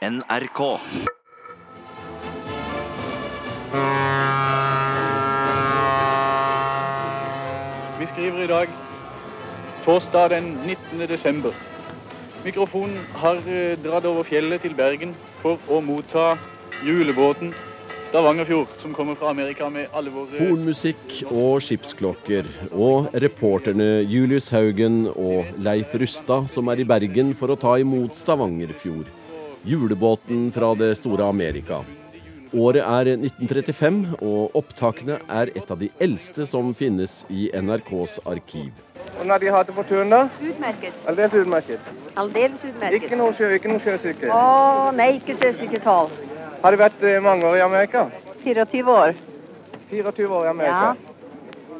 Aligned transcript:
NRK. 0.00 0.60
Vi 7.98 8.06
skriver 8.12 8.44
i 8.44 8.46
dag 8.46 8.68
torsdag 9.84 10.30
den 10.30 10.44
19. 10.64 11.08
desember. 11.08 11.52
Mikrofonen 12.44 12.96
har 13.12 13.42
eh, 13.44 13.76
dratt 13.84 14.08
over 14.08 14.24
fjellet 14.24 14.64
til 14.64 14.72
Bergen 14.72 15.12
for 15.42 15.60
å 15.68 15.82
motta 15.84 16.38
julebåten 16.80 17.52
Stavangerfjord, 18.08 18.72
som 18.80 18.96
kommer 18.96 19.20
fra 19.20 19.28
Amerika 19.36 19.68
med 19.68 19.92
alle 19.92 20.10
våre 20.16 20.40
Hornmusikk 20.40 21.20
og 21.28 21.60
skipsklokker, 21.62 22.48
og 22.72 23.12
reporterne 23.20 24.00
Julius 24.08 24.48
Haugen 24.56 25.04
og 25.12 25.52
Leif 25.60 25.92
Rustad 25.92 26.48
som 26.48 26.72
er 26.72 26.80
i 26.80 26.88
Bergen 26.88 27.36
for 27.36 27.52
å 27.52 27.60
ta 27.60 27.76
imot 27.84 28.16
Stavangerfjord, 28.16 29.12
julebåten 29.64 30.52
fra 30.52 30.74
det 30.74 30.94
store 30.98 31.24
Amerika. 31.24 31.84
Året 32.52 32.82
er 32.82 33.12
1935, 33.14 33.98
og 34.26 34.56
opptakene 34.58 35.20
er 35.30 35.52
et 35.54 35.68
av 35.70 35.78
de 35.78 35.86
eldste 36.02 36.46
som 36.50 36.72
finnes 36.74 37.20
i 37.30 37.46
NRKs 37.54 38.18
arkiv. 38.26 38.72
Hvordan 39.12 39.30
har 39.30 39.42
de 39.42 39.52
hatt 39.54 39.68
det 39.68 39.74
på 39.76 39.84
turen, 39.86 40.10
da? 40.10 40.24
Utmerket. 40.42 40.96
Aldeles 41.06 41.36
utmerket. 41.44 41.92
Aldeles 42.18 42.64
utmerket. 42.64 43.04
Ikke 43.04 43.18
noe 43.20 43.36
sjø, 43.38 43.52
ikke 43.54 43.70
noe 43.70 43.82
sjøsyke. 43.84 44.32
Å, 44.34 44.90
nei, 44.96 45.12
ikke 45.20 45.36
sjøsyketall. 45.38 46.10
Har 46.64 46.74
det 46.74 46.80
vært 46.80 47.06
eh, 47.06 47.20
mange 47.22 47.46
år 47.46 47.60
i 47.60 47.64
Amerika? 47.64 48.08
24 48.42 48.96
år. 48.96 49.14
24 49.92 50.34
år 50.40 50.48
i 50.48 50.50
Amerika. 50.50 50.90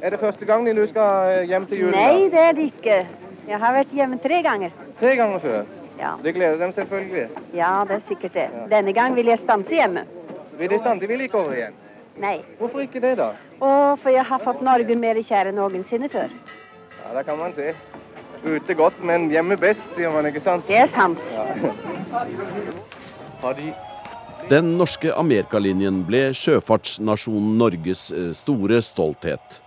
Er 0.00 0.14
det 0.14 0.22
første 0.22 0.46
gang 0.46 0.64
du 0.70 0.84
skal 0.88 1.34
eh, 1.34 1.42
hjem 1.50 1.66
til 1.66 1.82
julen? 1.86 1.98
Nei, 1.98 2.30
det 2.30 2.46
er 2.46 2.56
det 2.56 2.70
ikke. 2.70 3.02
Jeg 3.50 3.58
har 3.58 3.74
vært 3.74 3.98
hjemme 3.98 4.22
tre 4.22 4.42
ganger. 4.46 4.80
Tre 5.02 5.18
ganger 5.18 5.42
før. 5.42 5.79
Ja, 6.00 6.14
Det 6.24 6.32
gleder 6.34 6.56
dem 6.58 6.72
selvfølgelig. 6.72 7.28
ja 7.54 7.74
det 7.88 7.94
er 7.98 8.04
sikkert 8.06 8.34
det. 8.34 8.48
Denne 8.70 8.92
gang 8.96 9.14
vil 9.16 9.26
jeg 9.26 9.38
stanse 9.38 9.74
hjemme. 9.74 10.06
Vil 10.58 10.70
de 10.70 10.78
stanse? 10.78 11.00
De 11.00 11.06
vil 11.08 11.20
ikke 11.26 11.38
over 11.40 11.52
igjen. 11.52 11.74
Nei. 12.20 12.40
Hvorfor 12.58 12.82
ikke 12.84 13.00
det, 13.00 13.14
da? 13.20 13.30
Å, 13.60 13.96
for 14.00 14.10
jeg 14.12 14.24
har 14.28 14.42
fått 14.44 14.62
Norge 14.64 14.96
mer 14.96 15.20
kjær 15.24 15.48
enn 15.50 15.56
noensinne 15.60 16.08
før. 16.12 16.32
Ja, 17.00 17.14
Det 17.18 17.26
kan 17.26 17.38
man 17.38 17.52
se. 17.56 17.74
Ute 18.44 18.74
godt, 18.74 18.96
men 19.04 19.28
hjemme 19.30 19.56
best, 19.60 19.84
sier 19.96 20.12
man, 20.12 20.26
ikke 20.26 20.40
sant? 20.40 20.64
Det 20.68 20.78
er 20.80 20.86
sant. 20.88 21.18
Ja. 21.32 21.44
Den 24.48 24.72
norske 24.78 25.12
Amerikalinjen 25.14 26.00
ble 26.08 26.30
sjøfartsnasjonen 26.36 27.58
Norges 27.60 28.06
eh, 28.12 28.30
store 28.36 28.80
stolthet. 28.82 29.60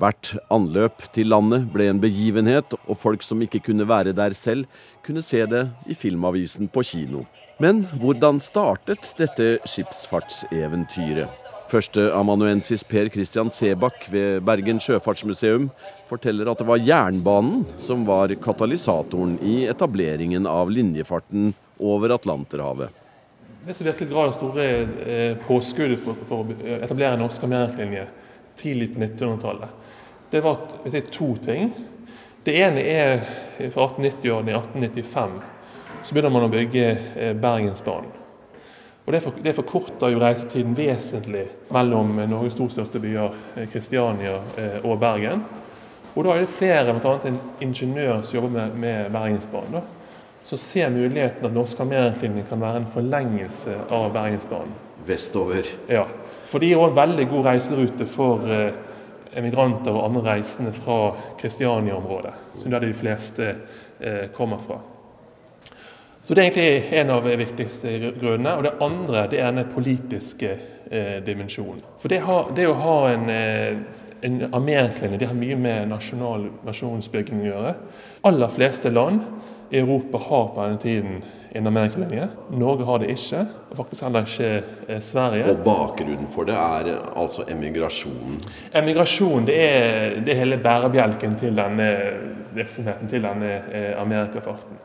Hvert 0.00 0.30
anløp 0.48 1.02
til 1.12 1.28
landet 1.28 1.66
ble 1.74 1.90
en 1.90 1.98
begivenhet, 2.00 2.72
og 2.88 2.96
folk 2.96 3.24
som 3.26 3.42
ikke 3.44 3.60
kunne 3.66 3.84
være 3.84 4.14
der 4.16 4.32
selv, 4.32 4.64
kunne 5.04 5.20
se 5.20 5.42
det 5.44 5.66
i 5.92 5.96
Filmavisen 5.98 6.70
på 6.72 6.84
kino. 6.88 7.26
Men 7.60 7.82
hvordan 8.00 8.40
startet 8.40 9.10
dette 9.18 9.58
skipsfartseventyret? 9.68 11.28
Førsteamanuensis 11.70 12.80
Per 12.88 13.10
Christian 13.12 13.52
Sebakk 13.52 14.08
ved 14.10 14.40
Bergen 14.42 14.80
sjøfartsmuseum 14.82 15.68
forteller 16.08 16.48
at 16.50 16.58
det 16.58 16.66
var 16.66 16.80
jernbanen 16.80 17.66
som 17.78 18.06
var 18.08 18.32
katalysatoren 18.42 19.36
i 19.44 19.66
etableringen 19.70 20.48
av 20.50 20.72
linjefarten 20.72 21.52
over 21.78 22.16
Atlanterhavet. 22.16 22.88
Det 23.66 23.76
som 23.76 23.86
virkelig 23.86 24.08
ga 24.10 24.24
det 24.26 24.34
store 24.38 24.66
eh, 25.04 25.36
påskuddet 25.44 26.00
for, 26.00 26.16
å 26.32 26.40
etablere 26.80 27.12
en 27.18 27.22
norsk 27.26 27.44
amerikalinje 27.44 28.08
tidlig 28.58 28.94
på 28.94 29.04
1900-tallet, 29.04 29.76
det 30.30 30.42
var 30.44 30.58
jeg, 30.84 31.08
to 31.12 31.34
ting. 31.42 31.72
Det 32.44 32.54
ene 32.56 32.82
er 32.82 33.24
fra 33.70 33.88
1890-årene 33.90 34.52
i 34.52 34.58
1895 34.58 35.40
så 36.02 36.14
begynner 36.14 36.32
man 36.32 36.46
å 36.46 36.52
bygge 36.52 36.86
eh, 37.16 37.32
Bergensbanen. 37.36 38.16
Og 39.04 39.12
Det, 39.12 39.20
for, 39.24 39.38
det 39.42 39.56
forkorter 39.56 40.12
jo 40.12 40.20
reisetiden 40.22 40.76
vesentlig 40.76 41.46
mellom 41.72 42.12
Norges 42.30 42.56
to 42.58 42.68
største 42.70 43.00
byer, 43.02 43.34
eh, 43.56 43.68
Kristiania 43.72 44.36
eh, 44.60 44.78
og 44.84 45.00
Bergen. 45.02 45.44
Og 46.14 46.26
da 46.26 46.34
er 46.34 46.44
det 46.44 46.52
flere, 46.52 46.94
bl.a. 46.96 47.16
en 47.26 47.40
ingeniør 47.62 48.22
som 48.26 48.38
jobber 48.38 48.54
med, 48.54 48.76
med 48.82 49.10
Bergensbanen, 49.14 49.80
da, 49.80 49.82
som 50.46 50.58
ser 50.58 50.92
muligheten 50.94 51.46
at 51.46 51.54
norsk 51.54 51.82
Armerklinikk 51.84 52.48
kan 52.50 52.62
være 52.62 52.82
en 52.82 52.92
forlengelse 52.94 53.76
av 53.92 54.08
Bergensbanen. 54.14 54.72
Vestover. 55.06 55.68
Ja, 55.88 56.06
for 56.48 56.62
de 56.62 56.70
er 56.72 56.80
også 56.80 56.92
en 56.92 57.00
veldig 57.00 57.26
god 57.30 57.46
reiserute 57.50 58.06
for 58.08 58.46
eh, 58.46 58.72
emigranter 59.36 59.94
og 59.94 60.06
andre 60.08 60.22
reisende 60.32 60.72
fra 60.72 61.14
Kristiania-området, 61.38 62.32
som 62.56 62.70
der 62.70 62.84
de 62.84 62.94
fleste 62.94 63.54
eh, 64.00 64.26
kommer 64.34 64.58
fra. 64.58 64.80
Så 66.22 66.34
Det 66.34 66.42
er 66.42 66.50
egentlig 66.50 66.98
en 67.00 67.10
av 67.10 67.24
de 67.24 67.36
viktigste 67.36 68.12
grunnene. 68.20 68.56
Og 68.56 68.62
det 68.62 68.76
andre 68.80 69.26
det 69.30 69.40
er 69.40 69.50
den 69.50 69.70
politiske 69.74 70.50
eh, 70.90 71.16
dimensjonen. 71.26 71.80
For 71.98 72.08
det, 72.08 72.20
har, 72.20 72.52
det 72.56 72.68
å 72.68 72.76
ha 72.76 72.98
en, 73.10 73.28
eh, 73.30 73.78
en 74.22 74.38
det 75.18 75.26
har 75.26 75.34
mye 75.34 75.56
med 75.56 75.88
nasjonal 75.88 76.50
nasjonsbygging 76.66 77.40
å 77.40 77.48
gjøre. 77.48 77.74
Aller 78.28 78.52
fleste 78.52 78.90
land 78.90 79.20
i 79.70 79.78
Europa 79.80 80.18
har 80.18 80.48
på 80.54 80.66
denne 80.66 80.78
tiden 80.78 81.22
en 81.52 81.66
amerikalinje. 81.66 82.28
Norge 82.50 82.84
har 82.84 82.98
det 82.98 83.10
ikke, 83.10 83.46
og 83.70 83.76
faktisk 83.76 84.02
heller 84.02 84.26
ikke 84.26 84.50
eh, 84.88 85.00
Sverige. 85.00 85.50
Og 85.50 85.64
bakgrunnen 85.64 86.28
for 86.34 86.46
det 86.48 86.54
er 86.54 86.90
altså 87.16 87.44
emigrasjonen. 87.48 88.38
Emigrasjon 88.74 89.46
det 89.46 89.56
er, 89.60 90.20
det 90.24 90.34
er 90.34 90.44
hele 90.44 90.58
bærebjelken 90.62 91.36
til 91.38 91.56
denne 91.56 91.88
virksomheten, 92.54 93.08
til 93.08 93.22
denne 93.22 93.56
eh, 93.72 94.02
amerikafarten. 94.02 94.78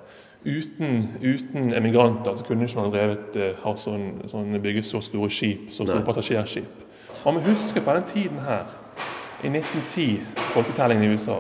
Uten, 0.46 1.10
uten 1.22 1.74
emigranter 1.74 2.34
så 2.36 2.44
kunne 2.44 2.66
ikke 2.66 2.80
man 2.80 2.92
drevet 2.94 3.38
eh, 3.38 3.54
ha 3.64 3.76
sånn, 3.78 4.10
sånn, 4.30 4.58
bygget 4.62 4.86
så 4.86 5.02
store 5.02 5.30
skip, 5.34 5.70
så 5.74 5.86
store 5.86 6.02
Nei. 6.02 6.06
passasjerskip. 6.06 6.84
Man 7.26 7.38
må 7.38 7.46
huske 7.48 7.82
på 7.82 7.94
den 7.98 8.10
tiden 8.10 8.42
her, 8.46 8.70
i 9.44 9.50
1910, 9.50 10.22
folketellingen 10.54 11.06
i 11.06 11.14
USA, 11.14 11.40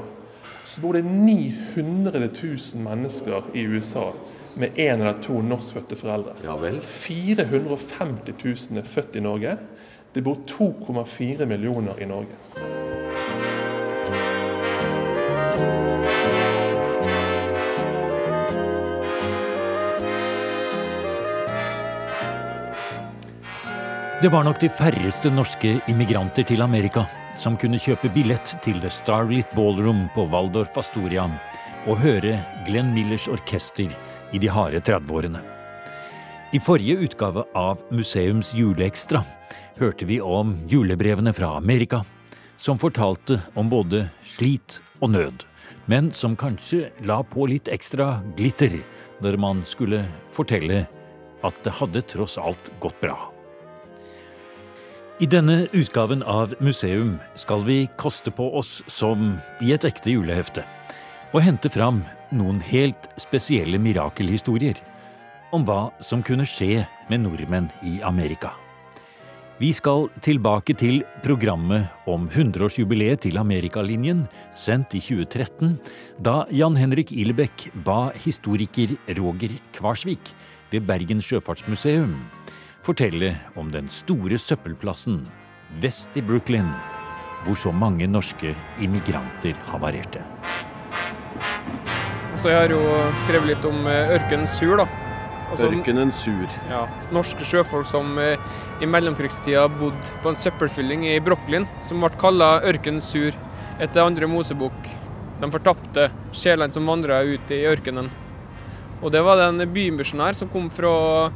så 0.66 0.82
bor 0.82 0.98
det 0.98 1.04
900 1.06 2.20
000 2.20 2.82
mennesker 2.82 3.46
i 3.54 3.66
USA 3.70 4.10
med 4.56 4.78
én 4.80 5.02
eller 5.02 5.20
to 5.24 5.42
norskfødte 5.42 5.98
foreldre. 6.00 6.36
Ja 6.44 6.56
vel. 6.60 6.80
450 6.82 8.34
000 8.72 8.80
er 8.80 8.88
født 8.88 9.16
i 9.16 9.24
Norge. 9.24 9.58
Det 10.16 10.24
bor 10.24 10.38
2,4 10.48 11.46
millioner 11.46 12.00
i 12.00 12.06
Norge. 12.06 12.36
Det 24.22 24.32
var 24.32 24.44
nok 24.48 24.62
de 24.62 24.70
færreste 24.72 25.30
norske 25.30 25.76
immigranter 25.92 26.48
til 26.48 26.64
Amerika 26.64 27.04
som 27.38 27.58
kunne 27.60 27.78
kjøpe 27.78 28.10
billett 28.16 28.56
til 28.64 28.80
The 28.82 28.90
Starlit 28.90 29.52
Ballroom 29.54 30.08
på 30.16 30.24
Waldorf 30.32 30.78
Astoria 30.80 31.28
og 31.86 32.00
høre 32.02 32.38
Glenn 32.66 32.94
Millers 32.96 33.28
orkester 33.30 33.92
i 34.36 34.42
de 34.42 34.52
harde 34.52 34.84
30-årene. 34.84 35.42
I 36.54 36.60
forrige 36.60 37.08
utgave 37.08 37.46
av 37.58 37.82
Museums 37.92 38.54
juleekstra 38.56 39.24
hørte 39.80 40.08
vi 40.08 40.22
om 40.22 40.54
julebrevene 40.72 41.34
fra 41.36 41.56
Amerika, 41.58 42.04
som 42.58 42.80
fortalte 42.80 43.40
om 43.56 43.70
både 43.72 44.06
slit 44.24 44.80
og 45.02 45.12
nød, 45.16 45.44
men 45.92 46.12
som 46.16 46.38
kanskje 46.40 46.90
la 47.08 47.22
på 47.28 47.48
litt 47.52 47.72
ekstra 47.72 48.22
glitter 48.38 48.80
når 49.24 49.40
man 49.42 49.64
skulle 49.68 50.06
fortelle 50.32 50.86
at 51.46 51.58
det 51.64 51.76
hadde 51.80 52.04
tross 52.10 52.38
alt 52.42 52.72
gått 52.84 53.00
bra. 53.04 53.18
I 55.24 55.28
denne 55.32 55.70
utgaven 55.72 56.24
av 56.28 56.56
Museum 56.60 57.16
skal 57.40 57.64
vi 57.64 57.86
koste 57.96 58.34
på 58.36 58.50
oss 58.60 58.82
som 58.92 59.38
i 59.64 59.72
et 59.72 59.86
ekte 59.88 60.12
julehefte, 60.12 60.66
og 61.32 61.44
hente 61.44 61.72
fram 61.72 62.02
noen 62.36 62.60
helt 62.68 63.10
spesielle 63.22 63.80
mirakelhistorier 63.82 64.82
om 65.56 65.66
hva 65.68 65.90
som 66.04 66.24
kunne 66.26 66.46
skje 66.48 66.84
med 67.10 67.24
nordmenn 67.24 67.72
i 67.88 67.98
Amerika. 68.04 68.52
Vi 69.56 69.70
skal 69.72 70.10
tilbake 70.20 70.76
til 70.76 71.00
programmet 71.24 71.88
om 72.12 72.28
100-årsjubileet 72.28 73.24
til 73.24 73.40
Amerikalinjen, 73.40 74.26
sendt 74.52 74.98
i 75.00 75.00
2013, 75.00 75.78
da 76.20 76.42
Jan 76.52 76.76
Henrik 76.76 77.16
Ilebekk 77.16 77.70
ba 77.88 78.10
historiker 78.26 78.98
Roger 79.16 79.56
Kvarsvik 79.78 80.34
ved 80.74 80.84
Bergen 80.90 81.24
sjøfartsmuseum 81.24 82.18
fortelle 82.86 83.34
om 83.58 83.72
den 83.74 83.88
store 83.90 84.38
søppelplassen 84.38 85.24
vest 85.82 86.14
i 86.20 86.22
Brooklyn, 86.22 86.70
hvor 87.46 87.58
så 87.58 87.74
mange 87.74 88.08
norske 88.08 88.54
immigranter 88.82 89.58
havarerte. 89.72 90.22
Så 92.36 92.52
jeg 92.52 92.60
har 92.60 92.72
jo 92.74 92.82
skrevet 93.24 93.48
litt 93.54 93.66
om 93.68 93.86
ørkenen 93.88 94.16
ørkenens 94.18 94.56
sur, 94.60 94.76
da. 94.82 94.86
Altså, 95.46 95.70
Ørkenen 95.70 96.12
sur. 96.12 96.56
Ja, 96.68 96.82
norske 97.16 97.46
sjøfolk 97.48 97.88
som 97.88 98.18
eh, 98.20 98.42
i 98.84 98.90
mellomkrigstida 98.90 99.68
bodde 99.80 100.18
på 100.24 100.32
en 100.32 100.40
søppelfylling 100.40 101.06
i 101.08 101.20
Brokklin, 101.24 101.68
som 101.86 102.04
ble 102.04 102.10
kalla 102.20 102.58
Ørkenens 102.68 103.08
sur 103.14 103.36
etter 103.80 104.04
andre 104.04 104.28
Mosebok. 104.28 104.90
De 105.40 105.52
fortapte 105.54 106.10
sjelene 106.36 106.76
som 106.76 106.88
vandra 106.90 107.22
ut 107.24 107.54
i 107.56 107.62
ørkenen. 107.70 108.10
Og 109.02 109.14
det 109.14 109.22
var 109.24 109.40
det 109.40 109.48
en 109.52 109.72
bymisjonær 109.76 110.36
som 110.36 110.52
kom 110.52 110.68
fra 110.74 111.30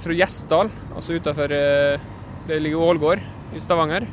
fra 0.00 0.14
Gjesdal, 0.14 0.70
altså 0.94 1.16
utafor 1.18 1.50
Det 1.50 2.58
ligger 2.62 2.78
Ålgård 2.78 3.20
i 3.54 3.60
Stavanger. 3.60 4.06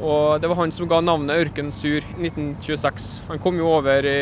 Og 0.00 0.40
det 0.40 0.48
var 0.48 0.60
han 0.60 0.72
som 0.72 0.88
ga 0.88 1.00
navnet 1.00 1.40
Ørken 1.46 1.72
Sur 1.72 1.98
i 2.00 2.28
1926. 2.28 3.08
Han 3.28 3.40
kom 3.42 3.58
jo 3.58 3.68
over 3.78 4.06
i, 4.06 4.18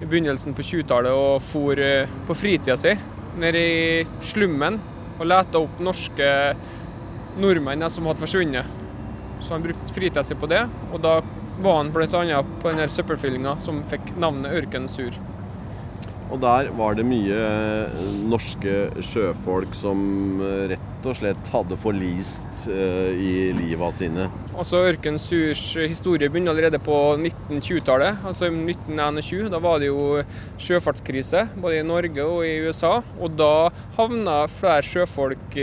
i 0.00 0.06
begynnelsen 0.08 0.56
på 0.56 0.64
20-tallet 0.64 1.12
og 1.12 1.42
for 1.44 1.80
på 2.26 2.36
fritida 2.38 2.76
si 2.80 2.94
ned 3.40 3.56
i 3.56 4.04
slummen 4.24 4.78
og 5.20 5.26
leta 5.28 5.60
opp 5.60 5.80
norske 5.84 6.28
nordmenn 7.40 7.84
som 7.92 8.08
hadde 8.08 8.24
forsvunnet. 8.24 8.78
Så 9.40 9.54
han 9.54 9.64
brukte 9.64 9.94
fritida 9.94 10.24
si 10.26 10.36
på 10.36 10.48
det, 10.50 10.64
og 10.92 11.00
da 11.04 11.20
var 11.60 11.76
han 11.80 11.92
bl.a. 11.92 12.40
på 12.62 12.70
denne 12.70 12.88
søppelfyllinga 12.88 13.58
som 13.60 13.82
fikk 13.88 14.14
navnet 14.20 14.56
Ørken 14.56 14.88
Sur. 14.88 15.16
Og 16.30 16.38
der 16.42 16.70
var 16.78 16.94
det 16.94 17.04
mye 17.08 17.34
eh, 17.34 18.02
norske 18.30 18.74
sjøfolk 19.02 19.74
som 19.78 20.00
eh, 20.44 20.70
rett 20.74 21.08
og 21.10 21.16
slett 21.16 21.48
hadde 21.48 21.78
forlist 21.80 22.66
uh, 22.68 23.08
i 23.16 23.50
livet 23.56 23.96
sine. 23.96 24.26
Altså 24.52 24.82
Ørken 24.90 25.16
Surs 25.16 25.62
historie 25.80 26.28
begynner 26.28 26.52
allerede 26.52 26.76
på 26.84 26.96
1920-tallet, 27.16 28.20
altså 28.28 28.50
1921. 28.50 29.48
Da 29.48 29.62
var 29.64 29.80
det 29.80 29.88
jo 29.88 30.20
sjøfartskrise 30.60 31.46
både 31.56 31.78
i 31.80 31.86
Norge 31.88 32.26
og 32.26 32.44
i 32.44 32.58
USA. 32.68 32.98
Og 33.16 33.32
da 33.40 33.70
havna 33.96 34.42
flere 34.52 34.84
sjøfolk 34.84 35.56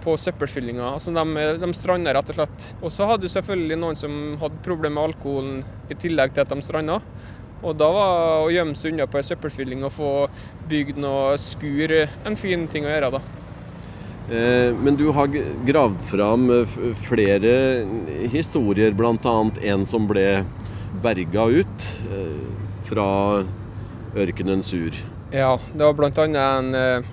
på 0.00 0.16
søppelfyllinga. 0.16 0.94
Altså 0.94 1.12
de, 1.12 1.44
de 1.60 1.70
stranda 1.76 2.14
rett 2.16 2.32
og 2.32 2.40
slett. 2.40 2.70
Og 2.80 2.94
så 2.94 3.08
hadde 3.10 3.28
du 3.28 3.32
selvfølgelig 3.32 3.78
noen 3.80 4.00
som 4.00 4.16
hadde 4.40 4.64
problemer 4.64 4.96
med 4.96 5.10
alkoholen 5.10 5.60
i 5.92 5.98
tillegg 5.98 6.32
til 6.32 6.44
at 6.46 6.54
de 6.54 6.64
stranda. 6.64 7.00
Og 7.60 7.76
da 7.76 7.90
var 7.92 8.46
å 8.46 8.52
gjemme 8.52 8.78
seg 8.78 8.94
unna 8.94 9.08
på 9.10 9.20
ei 9.20 9.26
søppelfylling 9.26 9.84
og 9.84 9.92
få 9.92 10.14
bygd 10.70 11.00
noe 11.02 11.36
skur 11.40 11.92
en 12.00 12.38
fin 12.38 12.64
ting 12.72 12.86
å 12.88 12.92
gjøre, 12.92 13.12
da. 13.18 13.20
Eh, 14.30 14.76
men 14.78 14.94
du 14.94 15.08
har 15.10 15.26
gravd 15.66 16.02
fram 16.06 16.50
flere 17.02 17.52
historier, 18.30 18.94
bl.a. 18.94 19.36
en 19.72 19.86
som 19.90 20.06
ble 20.06 20.44
berga 21.02 21.48
ut 21.50 21.86
eh, 22.14 22.44
fra 22.86 23.08
ørkenen 24.14 24.62
Sur. 24.62 24.94
Ja, 25.34 25.56
det 25.74 25.82
var 25.82 25.98
bl.a. 25.98 26.28
En, 26.30 26.70
eh, 26.78 27.10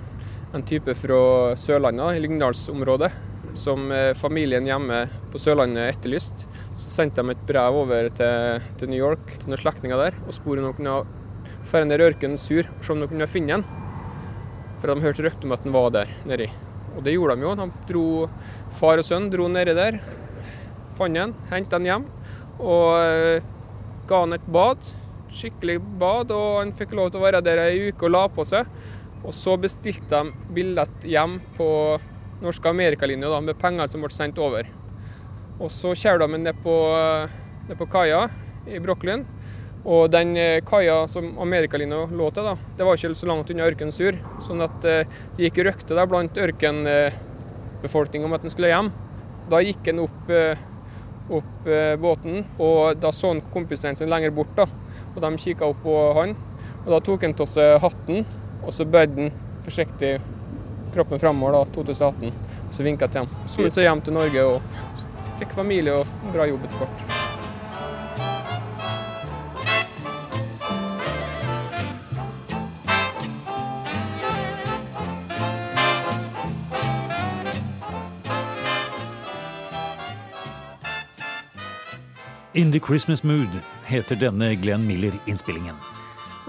en 0.54 0.66
type 0.68 0.94
fra 0.94 1.56
Sørlandet, 1.58 2.16
i 2.16 2.22
Lyngdalsområdet, 2.22 3.10
som 3.58 3.90
familien 4.20 4.68
hjemme 4.68 5.02
på 5.32 5.40
Sørlandet 5.42 5.96
etterlyste. 5.96 6.46
Så 6.78 6.92
sendte 6.92 7.24
de 7.24 7.34
et 7.34 7.46
brev 7.48 7.80
over 7.82 8.10
til, 8.14 8.66
til 8.78 8.92
New 8.92 9.00
York 9.00 9.34
til 9.34 9.50
noen 9.50 9.60
slektninger 9.60 9.98
der 9.98 10.18
og 10.24 10.36
spurte 10.36 10.62
om 10.62 10.70
de 10.70 10.76
kunne 10.78 11.00
dra 11.68 11.84
ned 11.84 12.04
ørkenen 12.04 12.38
sur 12.38 12.68
og 12.70 12.84
se 12.86 12.94
om 12.94 13.02
de 13.02 13.10
kunne 13.10 13.30
finne 13.30 13.58
den. 13.58 13.64
For 14.78 14.92
de 14.92 15.02
hørte 15.02 15.24
rykter 15.26 15.48
om 15.48 15.56
at 15.56 15.64
den 15.66 15.74
var 15.74 15.90
der 15.94 16.12
nedi. 16.28 16.46
Og 16.94 17.02
det 17.04 17.16
gjorde 17.16 17.36
de 17.36 17.46
jo. 17.46 17.56
De 17.58 17.66
dro, 17.90 18.04
Far 18.78 19.02
og 19.02 19.06
sønn 19.06 19.26
dro 19.32 19.48
nedi 19.50 19.74
der, 19.74 19.98
fant 20.98 21.18
den, 21.18 21.34
hentet 21.50 21.76
den 21.76 21.90
hjem 21.90 22.06
og 22.58 22.98
uh, 22.98 23.42
ga 24.08 24.22
han 24.24 24.36
et 24.36 24.48
bad. 24.50 24.94
Skikkelig 25.28 25.78
bad, 26.00 26.32
og 26.32 26.62
han 26.62 26.72
fikk 26.76 26.94
lov 26.96 27.12
til 27.12 27.20
å 27.20 27.26
være 27.26 27.42
der 27.44 27.60
ei 27.66 27.90
uke 27.90 28.08
og 28.08 28.14
la 28.14 28.24
på 28.32 28.46
seg. 28.48 28.68
Og 29.24 29.34
så 29.34 29.58
bestilte 29.60 30.22
de 30.22 30.54
billett 30.54 31.04
hjem 31.06 31.38
på 31.58 31.68
norske 32.42 32.70
amerikalinja 32.70 33.40
med 33.42 33.58
penger 33.60 33.90
som 33.90 34.04
ble 34.04 34.14
sendt 34.14 34.38
over. 34.42 34.68
Og 35.58 35.72
så 35.74 35.94
kjører 35.98 36.22
de 36.22 36.38
ned 36.38 36.60
på, 36.62 36.74
ned 37.68 37.78
på 37.78 37.88
kaia 37.90 38.28
i 38.68 38.78
Brokklyn. 38.82 39.24
Og 39.88 40.10
den 40.12 40.34
eh, 40.36 40.60
kaia 40.66 41.04
som 41.08 41.30
Amerikalina 41.40 42.02
lå 42.10 42.30
til, 42.34 42.44
da, 42.44 42.56
det 42.76 42.86
var 42.86 42.98
ikke 42.98 43.14
så 43.16 43.28
langt 43.30 43.50
unna 43.52 43.68
Ørkensur. 43.68 44.18
Sånn 44.44 44.62
at 44.64 44.86
eh, 44.88 45.06
det 45.36 45.48
gikk 45.48 45.62
røkte 45.68 45.96
der 45.96 46.10
blant 46.10 46.38
ørkenbefolkninga 46.38 48.28
om 48.28 48.36
at 48.36 48.44
den 48.44 48.52
skulle 48.52 48.72
hjem. 48.72 48.90
Da 49.48 49.62
gikk 49.64 49.88
han 49.88 50.02
opp, 50.04 50.32
eh, 50.34 50.60
opp 51.32 51.68
båten, 52.00 52.44
og 52.56 53.00
da 53.00 53.12
så 53.12 53.34
han 53.34 53.42
kompisen 53.52 53.96
sin 53.96 54.10
lenger 54.12 54.34
bort. 54.34 54.54
da. 54.56 54.68
Og 55.14 55.22
De 55.24 55.32
kikka 55.40 55.68
opp 55.68 55.82
på 55.84 55.96
han, 56.18 56.34
og 56.84 56.90
da 56.94 57.00
tok 57.04 57.24
han 57.24 57.36
av 57.38 57.48
seg 57.50 57.78
hatten, 57.82 58.26
og 58.62 58.74
så 58.74 58.86
bøyde 58.88 59.16
han 59.16 59.32
forsiktig 59.64 60.18
kroppen 60.94 61.20
framover, 61.20 61.56
da, 61.56 61.64
2018. 61.76 62.32
Og 62.68 62.74
så 62.76 62.84
vinka 62.84 63.08
til 63.08 63.24
ham. 63.24 63.46
Så 63.48 63.64
han 63.64 63.72
seg 63.72 63.88
hjem 63.88 64.04
til 64.04 64.16
Norge 64.16 64.44
og 64.44 65.08
fikk 65.38 65.54
familie 65.56 65.94
og 66.00 66.32
bra 66.34 66.48
jobb 66.48 66.66
etter 66.66 66.82
hvert. 66.82 67.18
In 82.58 82.72
the 82.72 82.80
Christmas 82.80 83.22
Mood 83.22 83.52
heter 83.86 84.18
denne 84.18 84.48
Glenn 84.58 84.82
Miller-innspillingen. 84.88 85.76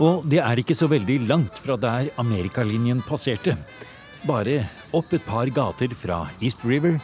Og 0.01 0.23
det 0.31 0.39
er 0.41 0.57
ikke 0.57 0.73
så 0.73 0.87
veldig 0.89 1.19
langt 1.29 1.59
fra 1.61 1.75
der 1.77 2.07
Amerikalinjen 2.17 3.03
passerte. 3.05 3.53
Bare 4.25 4.63
opp 4.95 5.13
et 5.13 5.25
par 5.27 5.51
gater 5.53 5.93
fra 5.93 6.23
East 6.41 6.65
River 6.65 6.97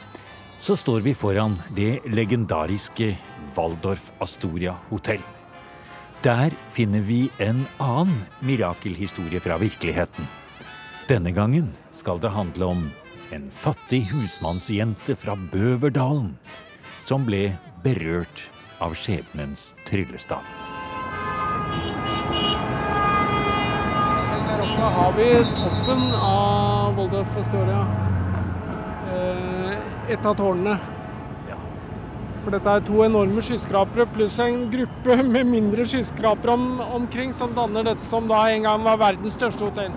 så 0.59 0.75
står 0.75 1.01
vi 1.05 1.13
foran 1.13 1.57
det 1.75 1.99
legendariske 2.05 3.15
Waldorf 3.55 4.11
Astoria 4.19 4.75
hotell. 4.89 5.21
Der 6.23 6.53
finner 6.69 7.01
vi 7.05 7.29
en 7.37 7.65
annen 7.77 8.15
mirakelhistorie 8.39 9.39
fra 9.39 9.57
virkeligheten. 9.61 10.27
Denne 11.07 11.31
gangen 11.31 11.69
skal 11.91 12.19
det 12.19 12.33
handle 12.33 12.65
om 12.65 12.87
en 13.35 13.49
fattig 13.51 14.07
husmannsjente 14.09 15.15
fra 15.15 15.35
Bøverdalen 15.35 16.33
som 16.99 17.27
ble 17.27 17.51
berørt 17.83 18.47
av 18.81 18.95
skjebnens 18.97 19.75
tryllestav. 19.85 20.41
Her 24.49 24.65
oppe 24.65 24.89
har 24.97 25.15
vi 25.19 25.29
toppen 25.61 26.03
av 26.17 26.97
Waldorf 26.97 27.37
Astoria 27.43 27.85
et 30.09 30.25
av 30.25 30.35
tårnene. 30.37 30.77
For 32.45 32.53
dette 32.53 32.73
er 32.77 32.83
to 32.85 32.99
enorme 33.01 33.41
skyskrapere 33.41 34.05
pluss 34.13 34.37
en 34.43 34.67
gruppe 34.69 35.15
med 35.35 35.49
mindre 35.49 35.85
skyskrapere 35.89 36.53
om, 36.53 36.67
omkring 36.99 37.33
som 37.33 37.55
danner 37.57 37.87
dette 37.87 38.05
som 38.05 38.29
da 38.29 38.43
en 38.53 38.67
gang 38.67 38.85
var 38.85 39.01
verdens 39.01 39.37
største 39.37 39.65
hotell. 39.65 39.95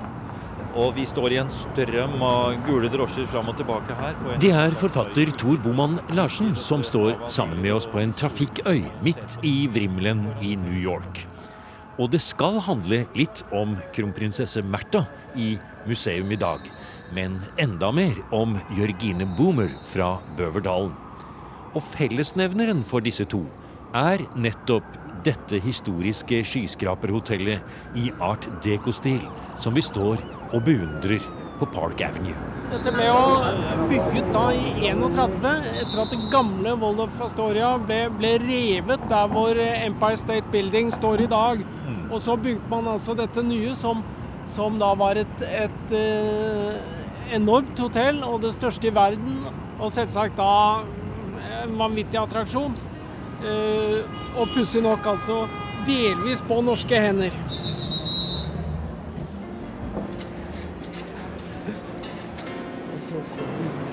Og 0.79 0.93
vi 0.95 1.05
står 1.09 1.33
i 1.35 1.39
en 1.41 1.49
strøm 1.51 2.21
av 2.23 2.55
gule 2.67 2.91
drosjer 2.93 3.27
fram 3.29 3.49
og 3.51 3.57
tilbake 3.59 3.97
her. 3.99 4.17
Det 4.41 4.53
er 4.55 4.77
forfatter 4.79 5.33
Tor 5.41 5.57
Boman 5.65 5.97
Larsen 6.15 6.55
som 6.57 6.85
står 6.87 7.17
sammen 7.33 7.61
med 7.65 7.75
oss 7.75 7.89
på 7.89 8.01
en 8.03 8.13
trafikkøy 8.17 8.85
midt 9.05 9.39
i 9.43 9.57
vrimmelen 9.75 10.29
i 10.45 10.55
New 10.61 10.77
York. 10.79 11.25
Og 11.99 12.13
det 12.13 12.21
skal 12.23 12.61
handle 12.63 13.03
litt 13.19 13.43
om 13.51 13.75
kronprinsesse 13.97 14.63
Märtha 14.63 15.03
i 15.35 15.57
museum 15.89 16.31
i 16.33 16.39
dag 16.39 16.69
men 17.15 17.39
enda 17.61 17.91
mer 17.95 18.19
om 18.35 18.57
Jørgine 18.77 19.27
Boomer 19.39 19.71
fra 19.89 20.17
Bøverdalen. 20.39 20.95
Og 21.77 21.85
fellesnevneren 21.95 22.85
for 22.87 23.05
disse 23.05 23.27
to 23.29 23.45
er 23.97 24.25
nettopp 24.37 24.87
dette 25.27 25.59
historiske 25.63 26.43
skyskraperhotellet 26.47 27.99
i 27.99 28.11
art 28.23 28.47
deco-stil 28.65 29.25
som 29.59 29.75
vi 29.77 29.83
står 29.85 30.23
og 30.53 30.63
beundrer 30.65 31.25
på 31.59 31.67
Park 31.75 32.01
Avenue. 32.07 32.37
Dette 32.69 32.93
ble 32.93 33.07
jo 33.09 33.87
bygget 33.89 34.29
da 34.35 34.45
i 34.53 34.91
31, 34.91 35.47
etter 35.81 36.03
at 36.03 36.13
det 36.13 36.29
gamle 36.33 36.75
Waldorf 36.79 37.17
Astoria 37.25 37.73
ble, 37.81 38.03
ble, 38.19 38.35
revet 38.43 39.09
der 39.11 39.33
hvor 39.33 39.59
Empire 39.65 40.21
State 40.21 40.53
Building 40.53 40.93
står 40.95 41.25
i 41.25 41.31
dag. 41.33 41.65
Mm. 41.89 42.05
Og 42.13 42.21
så 42.23 42.37
bygde 42.37 42.69
man 42.71 42.93
altså 42.93 43.17
dette 43.19 43.43
nye 43.43 43.75
som, 43.79 44.05
som 44.53 44.77
da 44.81 44.93
var 45.01 45.19
et, 45.25 45.45
et, 45.49 45.81
et 45.89 45.97
eh, 45.99 46.98
enormt 47.35 47.79
hotell, 47.79 48.23
og 48.25 48.43
det 48.43 48.55
største 48.57 48.91
i 48.91 48.95
verden. 48.95 49.43
Og 49.79 49.93
selvsagt 49.95 50.39
da 50.39 50.83
en 51.63 51.77
vanvittig 51.79 52.19
attraksjon. 52.21 52.75
Eh, 53.39 54.01
og 54.39 54.51
pussig 54.55 54.83
nok 54.83 55.07
altså 55.07 55.45
delvis 55.87 56.43
på 56.47 56.61
norske 56.65 57.01
hender. 57.01 57.35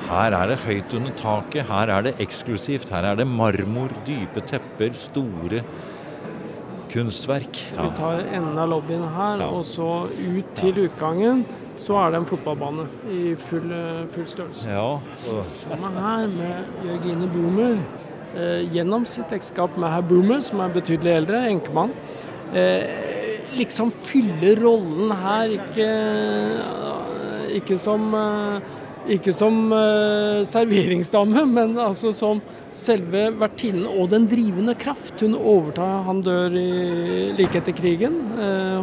Her 0.06 0.36
er 0.38 0.52
det 0.52 0.62
høyt 0.64 0.94
under 0.96 1.14
taket, 1.18 1.66
her 1.68 1.92
er 1.92 2.06
det 2.06 2.16
eksklusivt. 2.24 2.92
Her 2.94 3.10
er 3.12 3.20
det 3.20 3.28
marmor, 3.28 3.94
dype 4.08 4.44
tepper, 4.48 4.94
store 4.96 5.64
kunstverk. 6.94 7.60
Så 7.74 7.88
vi 7.88 7.98
tar 7.98 8.22
enden 8.30 8.60
av 8.62 8.70
lobbyen 8.72 9.06
her, 9.16 9.44
og 9.50 9.66
så 9.68 10.06
ut 10.08 10.54
til 10.62 10.86
utgangen 10.86 11.44
så 11.78 11.98
er 12.00 12.14
det 12.14 12.22
en 12.22 12.28
fotballbane 12.30 12.88
i 13.12 13.36
full, 13.40 13.72
eh, 13.72 14.06
full 14.12 14.28
størrelse. 14.28 14.70
Ja. 14.70 15.00
Som 15.60 15.84
er 15.84 16.00
her 16.00 16.28
med 16.28 16.86
Jørgine 16.86 17.30
Boomer. 17.34 17.78
Eh, 18.36 18.64
gjennom 18.74 19.06
sitt 19.08 19.32
ekteskap 19.32 19.78
med 19.80 19.92
herr 19.94 20.04
Boomer, 20.04 20.42
som 20.44 20.60
er 20.60 20.74
betydelig 20.74 21.14
eldre, 21.22 21.46
enkemann. 21.50 21.94
Eh, 22.54 22.84
liksom 23.56 23.92
fyller 23.92 24.60
rollen 24.60 25.14
her, 25.16 25.54
ikke, 25.56 25.92
ikke 27.62 27.80
som 27.80 28.10
eh, 28.14 28.74
Ikke 29.06 29.30
som 29.38 29.68
uh, 29.70 30.42
serveringsdame, 30.50 31.44
men 31.46 31.76
altså 31.78 32.10
som 32.10 32.40
selve 32.74 33.28
vertinnen 33.38 33.86
og 33.86 34.08
den 34.10 34.26
drivende 34.26 34.74
kraft. 34.74 35.22
Hun 35.22 35.36
overtar 35.38 36.02
Han 36.08 36.24
dør 36.26 36.56
i, 36.58 36.72
like 37.38 37.60
etter 37.60 37.76
krigen, 37.78 38.18
uh, 38.34 38.82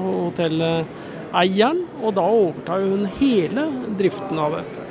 hotelleieren, 1.33 1.87
og 2.03 2.15
da 2.15 2.23
overtar 2.23 2.81
hun 2.85 3.07
hele 3.19 3.67
driften 3.99 4.39
av 4.39 4.59
dette. 4.59 4.89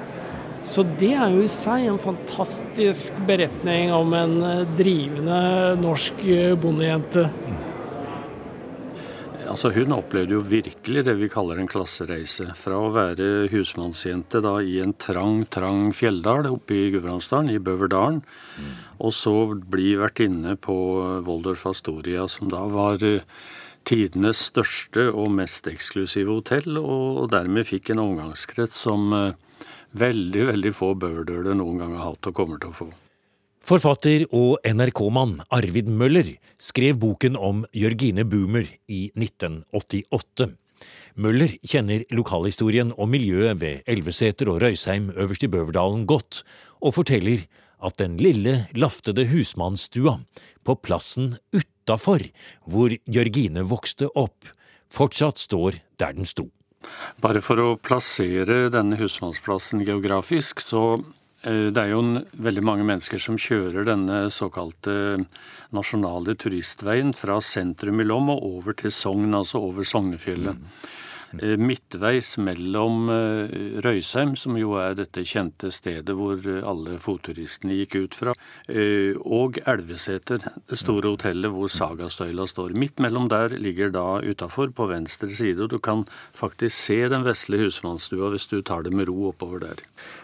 Så 0.63 0.83
det 0.83 1.15
er 1.15 1.33
jo 1.33 1.41
i 1.41 1.49
seg 1.49 1.87
en 1.89 1.97
fantastisk 1.97 3.13
beretning 3.25 3.91
om 3.93 4.13
en 4.13 4.37
drivende 4.77 5.75
norsk 5.81 6.21
bondejente. 6.61 7.29
Altså 9.51 9.71
Hun 9.75 9.91
opplevde 9.91 10.37
jo 10.37 10.43
virkelig 10.45 11.03
det 11.03 11.15
vi 11.19 11.27
kaller 11.27 11.59
en 11.59 11.67
klassereise. 11.67 12.53
Fra 12.55 12.77
å 12.77 12.91
være 12.93 13.49
husmannsjente 13.51 14.39
da 14.39 14.53
i 14.63 14.77
en 14.79 14.93
trang, 14.93 15.41
trang 15.51 15.89
fjelldal 15.97 16.47
oppe 16.53 16.77
i 16.77 16.91
Gudbrandsdalen, 16.93 17.51
i 17.51 17.59
Bøverdalen, 17.59 18.21
mm. 18.21 18.69
og 19.03 19.11
så 19.17 19.33
bli 19.51 19.97
vertinne 19.99 20.55
på 20.61 20.77
Voldorf 21.25 21.65
Astoria, 21.73 22.29
som 22.31 22.53
da 22.53 22.63
var 22.71 23.03
eh, 23.03 23.25
tidenes 23.87 24.41
største 24.51 25.07
og 25.11 25.31
mest 25.35 25.67
eksklusive 25.69 26.31
hotell, 26.31 26.77
og 26.79 27.29
dermed 27.33 27.67
fikk 27.69 27.93
en 27.93 28.03
omgangskrets 28.03 28.83
som 28.87 29.11
eh, 29.15 29.65
veldig, 29.97 30.47
veldig 30.51 30.73
få 30.75 30.93
bøverdøler 30.99 31.57
noen 31.57 31.81
gang 31.81 31.95
har 31.97 32.11
hatt 32.11 32.29
og 32.31 32.37
kommer 32.37 32.61
til 32.61 32.71
å 32.71 32.77
få. 32.83 32.89
Forfatter 33.61 34.25
og 34.33 34.57
NRK-mann 34.65 35.35
Arvid 35.53 35.89
Møller 35.93 36.31
skrev 36.61 36.97
boken 37.01 37.37
om 37.37 37.61
Jørgine 37.77 38.25
Boomer 38.25 38.65
i 38.89 39.03
1988. 39.13 40.49
Møller 41.21 41.53
kjenner 41.67 42.05
lokalhistorien 42.15 42.93
og 42.95 43.11
miljøet 43.11 43.59
ved 43.61 43.83
Elveseter 43.91 44.49
og 44.49 44.63
Røysheim 44.63 45.11
øverst 45.13 45.45
i 45.45 45.51
Bøverdalen 45.51 46.07
godt, 46.09 46.41
og 46.81 46.95
forteller 46.97 47.45
at 47.85 47.97
den 48.01 48.17
lille, 48.21 48.65
laftede 48.77 49.27
husmannsstua 49.29 50.19
på 50.65 50.77
plassen 50.85 51.35
utafor 51.81 52.23
hvor 52.69 52.93
Jørgine 53.05 53.65
vokste 53.67 54.09
opp, 54.15 54.47
fortsatt 54.91 55.41
står 55.41 55.81
der 55.97 56.13
den 56.17 56.29
sto. 56.29 56.49
Bare 57.21 57.41
for 57.45 57.61
å 57.61 57.77
plassere 57.77 58.69
denne 58.73 58.97
husmannsplassen 58.97 59.83
geografisk, 59.85 60.63
så 60.65 61.01
Eh, 61.41 61.71
det 61.73 61.81
er 61.81 61.93
jo 61.95 62.01
en, 62.03 62.21
veldig 62.37 62.63
mange 62.65 62.85
mennesker 62.85 63.21
som 63.21 63.39
kjører 63.41 63.87
denne 63.87 64.27
såkalte 64.33 64.93
nasjonale 65.73 66.35
turistveien 66.37 67.15
fra 67.17 67.39
sentrum 67.41 68.01
i 68.01 68.05
Lom 68.05 68.29
og 68.33 68.43
over 68.45 68.77
til 68.77 68.93
Sogn, 68.93 69.31
altså 69.33 69.63
over 69.71 69.87
Sognefjellet. 69.87 70.59
Mm. 70.59 70.89
Eh, 71.39 71.55
midtveis 71.57 72.33
mellom 72.41 73.07
eh, 73.11 73.53
Røysheim, 73.83 74.33
som 74.39 74.57
jo 74.59 74.75
er 74.81 74.97
dette 74.99 75.23
kjente 75.27 75.71
stedet 75.71 76.15
hvor 76.17 76.41
eh, 76.43 76.59
alle 76.67 76.97
fotturistene 76.99 77.77
gikk 77.79 77.95
ut 78.01 78.17
fra, 78.17 78.33
og 79.21 79.57
Elveseter, 79.67 80.43
det 80.69 80.77
store 80.79 81.11
hotellet 81.13 81.51
hvor 81.51 81.69
Sagastøyla 81.71 82.45
står. 82.49 82.73
Midt 82.77 83.01
mellom 83.03 83.27
der 83.31 83.53
ligger 83.59 83.91
da 83.93 84.05
utafor, 84.23 84.71
på 84.75 84.87
venstre 84.89 85.29
side, 85.33 85.65
og 85.65 85.71
du 85.73 85.79
kan 85.83 86.03
faktisk 86.37 86.75
se 86.75 86.97
den 87.11 87.25
vesle 87.25 87.59
husmannsstua 87.61 88.31
hvis 88.33 88.47
du 88.51 88.61
tar 88.65 88.85
det 88.85 88.93
med 88.95 89.09
ro 89.09 89.31
oppover 89.31 89.63
der. 89.63 89.81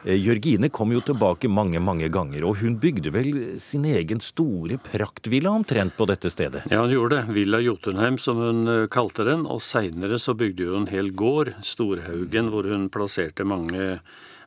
Jørgine 0.08 0.70
kom 0.74 0.94
jo 0.96 1.02
tilbake 1.04 1.50
mange, 1.52 1.82
mange 1.84 2.10
ganger, 2.14 2.46
og 2.48 2.62
hun 2.62 2.78
bygde 2.82 3.12
vel 3.16 3.32
sin 3.64 3.86
egen 3.90 4.22
store 4.24 4.80
praktvilla 4.88 5.52
omtrent 5.52 5.98
på 5.98 6.08
dette 6.10 6.32
stedet? 6.34 6.66
Ja, 6.72 6.84
hun 6.84 6.96
gjorde 6.96 7.20
det. 7.20 7.36
Villa 7.38 7.62
Jotunheim, 7.64 8.20
som 8.22 8.42
hun 8.42 8.88
kalte 8.94 9.28
den, 9.28 9.46
og 9.50 9.64
seinere 9.66 10.20
så 10.22 10.36
bygde 10.38 10.72
hun 10.72 10.88
hel 10.98 11.14
gård, 11.16 11.54
Storhaugen, 11.66 12.52
hvor 12.52 12.68
hun 12.68 12.90
plasserte 12.94 13.48
mange, 13.48 14.00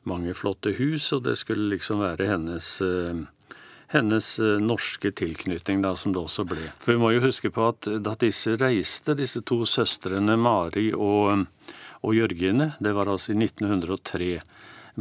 mange 0.07 0.35
flotte 0.37 0.75
hus, 0.77 1.11
og 1.15 1.25
det 1.25 1.39
skulle 1.41 1.71
liksom 1.73 2.03
være 2.03 2.29
hennes 2.29 2.75
eh, 2.85 3.23
hennes 3.91 4.39
eh, 4.39 4.59
norske 4.59 5.11
tilknytning, 5.11 5.81
da, 5.81 5.95
som 5.95 6.13
det 6.13 6.21
også 6.21 6.45
ble. 6.47 6.71
For 6.79 6.95
vi 6.95 7.01
må 7.01 7.11
jo 7.15 7.25
huske 7.25 7.51
på 7.53 7.67
at 7.71 7.89
da 8.03 8.15
disse 8.19 8.55
reiste, 8.59 9.15
disse 9.19 9.43
to 9.47 9.61
søstrene 9.67 10.37
Mari 10.39 10.91
og, 10.95 11.45
og 12.01 12.15
Jørgine, 12.15 12.73
det 12.79 12.95
var 12.97 13.11
altså 13.11 13.33
i 13.33 13.39
1903. 13.41 14.31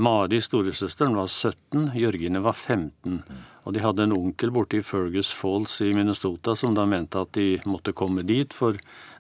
Mari, 0.01 0.41
storesøsteren, 0.43 1.17
var 1.19 1.31
17, 1.31 1.91
Jørgine 1.99 2.43
var 2.43 2.55
15. 2.55 3.23
Og 3.65 3.75
de 3.77 3.83
hadde 3.85 4.07
en 4.07 4.17
onkel 4.17 4.53
borte 4.55 4.79
i 4.79 4.85
Fergus 4.85 5.33
Falls 5.37 5.77
i 5.85 5.93
Minnesota 5.97 6.55
som 6.57 6.75
da 6.77 6.87
mente 6.89 7.21
at 7.21 7.35
de 7.37 7.61
måtte 7.69 7.95
komme 7.97 8.25
dit, 8.27 8.55
for 8.57 8.79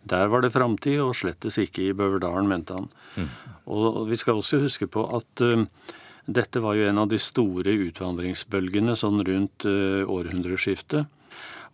der 0.08 0.30
var 0.32 0.44
det 0.44 0.54
framtid, 0.54 1.00
og 1.04 1.16
slettes 1.18 1.58
ikke 1.60 1.90
i 1.90 1.96
Bøverdalen, 1.96 2.48
mente 2.48 2.78
han. 2.78 2.88
Mm. 3.16 3.28
Og 3.76 4.04
vi 4.08 4.16
skal 4.16 4.40
også 4.40 4.62
huske 4.62 4.88
på 4.88 5.04
at 5.16 5.44
uh, 5.44 5.66
dette 6.24 6.62
var 6.64 6.78
jo 6.78 6.88
en 6.88 7.02
av 7.02 7.10
de 7.10 7.20
store 7.20 7.74
utvandringsbølgene 7.90 8.96
sånn 8.96 9.20
rundt 9.26 9.68
uh, 9.68 10.08
århundreskiftet. 10.08 11.10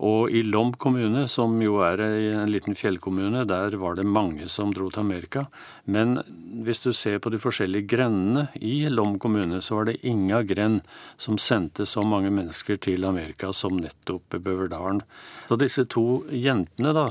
Og 0.05 0.29
i 0.29 0.43
Lom 0.45 0.75
kommune, 0.77 1.23
som 1.29 1.55
jo 1.63 1.79
er 1.81 2.03
en 2.05 2.51
liten 2.53 2.77
fjellkommune, 2.77 3.47
der 3.49 3.79
var 3.81 3.97
det 3.97 4.05
mange 4.05 4.45
som 4.53 4.75
dro 4.77 4.91
til 4.93 5.01
Amerika. 5.01 5.47
Men 5.89 6.19
hvis 6.67 6.83
du 6.85 6.91
ser 6.93 7.17
på 7.25 7.33
de 7.33 7.41
forskjellige 7.41 7.89
grendene 7.95 8.51
i 8.61 8.91
Lom 8.93 9.17
kommune, 9.19 9.63
så 9.65 9.79
var 9.79 9.89
det 9.89 10.03
inga 10.05 10.43
grend 10.45 10.83
som 11.17 11.41
sendte 11.41 11.87
så 11.89 12.05
mange 12.05 12.29
mennesker 12.29 12.77
til 12.77 13.09
Amerika 13.09 13.55
som 13.57 13.81
nettopp 13.81 14.37
Bøverdalen. 14.37 15.01
Så 15.49 15.57
disse 15.57 15.87
to 15.89 16.27
jentene, 16.29 16.93
da, 16.93 17.07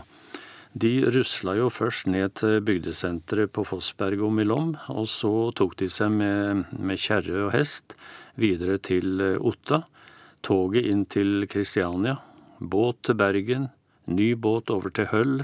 de 0.77 0.93
rusla 1.09 1.55
jo 1.57 1.71
først 1.73 2.05
ned 2.11 2.35
til 2.37 2.61
bygdesenteret 2.67 3.49
på 3.55 3.65
Fossbergom 3.65 4.43
i 4.43 4.45
Lom, 4.45 4.75
og 4.93 5.09
så 5.09 5.49
tok 5.57 5.73
de 5.81 5.89
seg 5.89 6.13
med, 6.13 6.67
med 6.77 7.01
kjerre 7.01 7.47
og 7.47 7.53
hest 7.55 7.97
videre 8.37 8.77
til 8.77 9.21
eh, 9.23 9.41
Otta. 9.41 9.81
Toget 10.45 10.85
inn 10.85 11.07
til 11.09 11.47
Kristiania. 11.49 12.19
Båt 12.59 13.03
til 13.03 13.15
Bergen. 13.19 13.69
Ny 14.07 14.35
båt 14.35 14.69
over 14.71 14.89
til 14.89 15.05
Høll. 15.11 15.43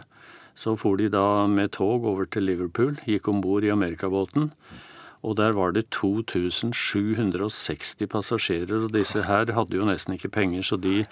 Så 0.56 0.76
for 0.80 0.96
de 0.96 1.10
da 1.10 1.48
med 1.48 1.72
tog 1.76 2.06
over 2.06 2.26
til 2.26 2.44
Liverpool, 2.48 2.98
gikk 3.08 3.28
om 3.28 3.42
bord 3.42 3.64
i 3.64 3.72
amerikabåten. 3.74 4.52
Og 5.22 5.36
der 5.38 5.54
var 5.54 5.72
det 5.72 5.90
2760 5.92 8.08
passasjerer, 8.10 8.86
og 8.86 8.94
disse 8.94 9.22
her 9.28 9.52
hadde 9.54 9.78
jo 9.78 9.86
nesten 9.86 10.14
ikke 10.16 10.30
penger, 10.34 10.64
så 10.66 10.78
de 10.82 11.06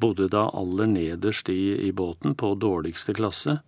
bodde 0.00 0.28
da 0.28 0.50
aller 0.52 0.86
nederst 0.86 1.48
i, 1.48 1.88
i 1.88 1.92
båten, 1.92 2.34
på 2.34 2.54
dårligste 2.60 3.14
klasse. 3.16 3.58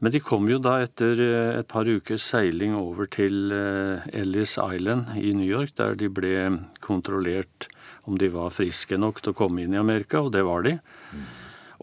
Men 0.00 0.12
de 0.14 0.20
kom 0.22 0.48
jo 0.48 0.58
da 0.62 0.78
etter 0.84 1.18
eh, 1.18 1.58
et 1.58 1.68
par 1.68 1.88
ukers 1.88 2.22
seiling 2.22 2.74
over 2.78 3.06
til 3.10 3.52
eh, 3.52 4.06
Ellis 4.14 4.56
Island 4.56 5.04
i 5.18 5.32
New 5.34 5.48
York, 5.48 5.74
der 5.76 5.94
de 5.98 6.08
ble 6.08 6.62
kontrollert 6.80 7.68
om 8.08 8.16
de 8.18 8.30
var 8.32 8.54
friske 8.54 8.96
nok 8.98 9.20
til 9.22 9.34
å 9.34 9.38
komme 9.38 9.62
inn 9.62 9.76
i 9.76 9.80
Amerika, 9.80 10.24
og 10.24 10.32
det 10.34 10.42
var 10.48 10.64
de. 10.66 10.78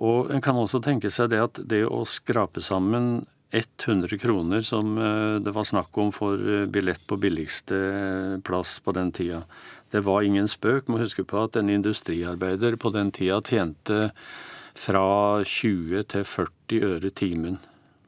Og 0.03 0.33
en 0.33 0.43
kan 0.43 0.57
også 0.59 0.81
tenke 0.83 1.11
seg 1.13 1.31
det 1.31 1.39
at 1.43 1.61
det 1.69 1.85
å 1.87 2.03
skrape 2.09 2.63
sammen 2.65 3.23
100 3.55 4.17
kroner 4.19 4.61
som 4.61 4.97
eh, 4.97 5.35
det 5.39 5.53
var 5.55 5.63
snakk 5.63 5.97
om 5.97 6.11
for 6.11 6.35
eh, 6.35 6.65
billett 6.67 7.05
på 7.07 7.17
billigste 7.21 7.77
eh, 7.77 8.33
plass 8.43 8.79
på 8.83 8.91
den 8.91 9.13
tida. 9.15 9.43
Det 9.91 10.01
var 10.03 10.25
ingen 10.25 10.49
spøk. 10.51 10.89
Må 10.89 10.99
huske 10.99 11.23
på 11.23 11.45
at 11.45 11.55
en 11.55 11.71
industriarbeider 11.71 12.75
på 12.75 12.91
den 12.91 13.13
tida 13.15 13.39
tjente 13.45 14.09
fra 14.75 15.05
20 15.45 16.03
til 16.11 16.27
40 16.27 16.89
øre 16.89 17.13
timen. 17.15 17.61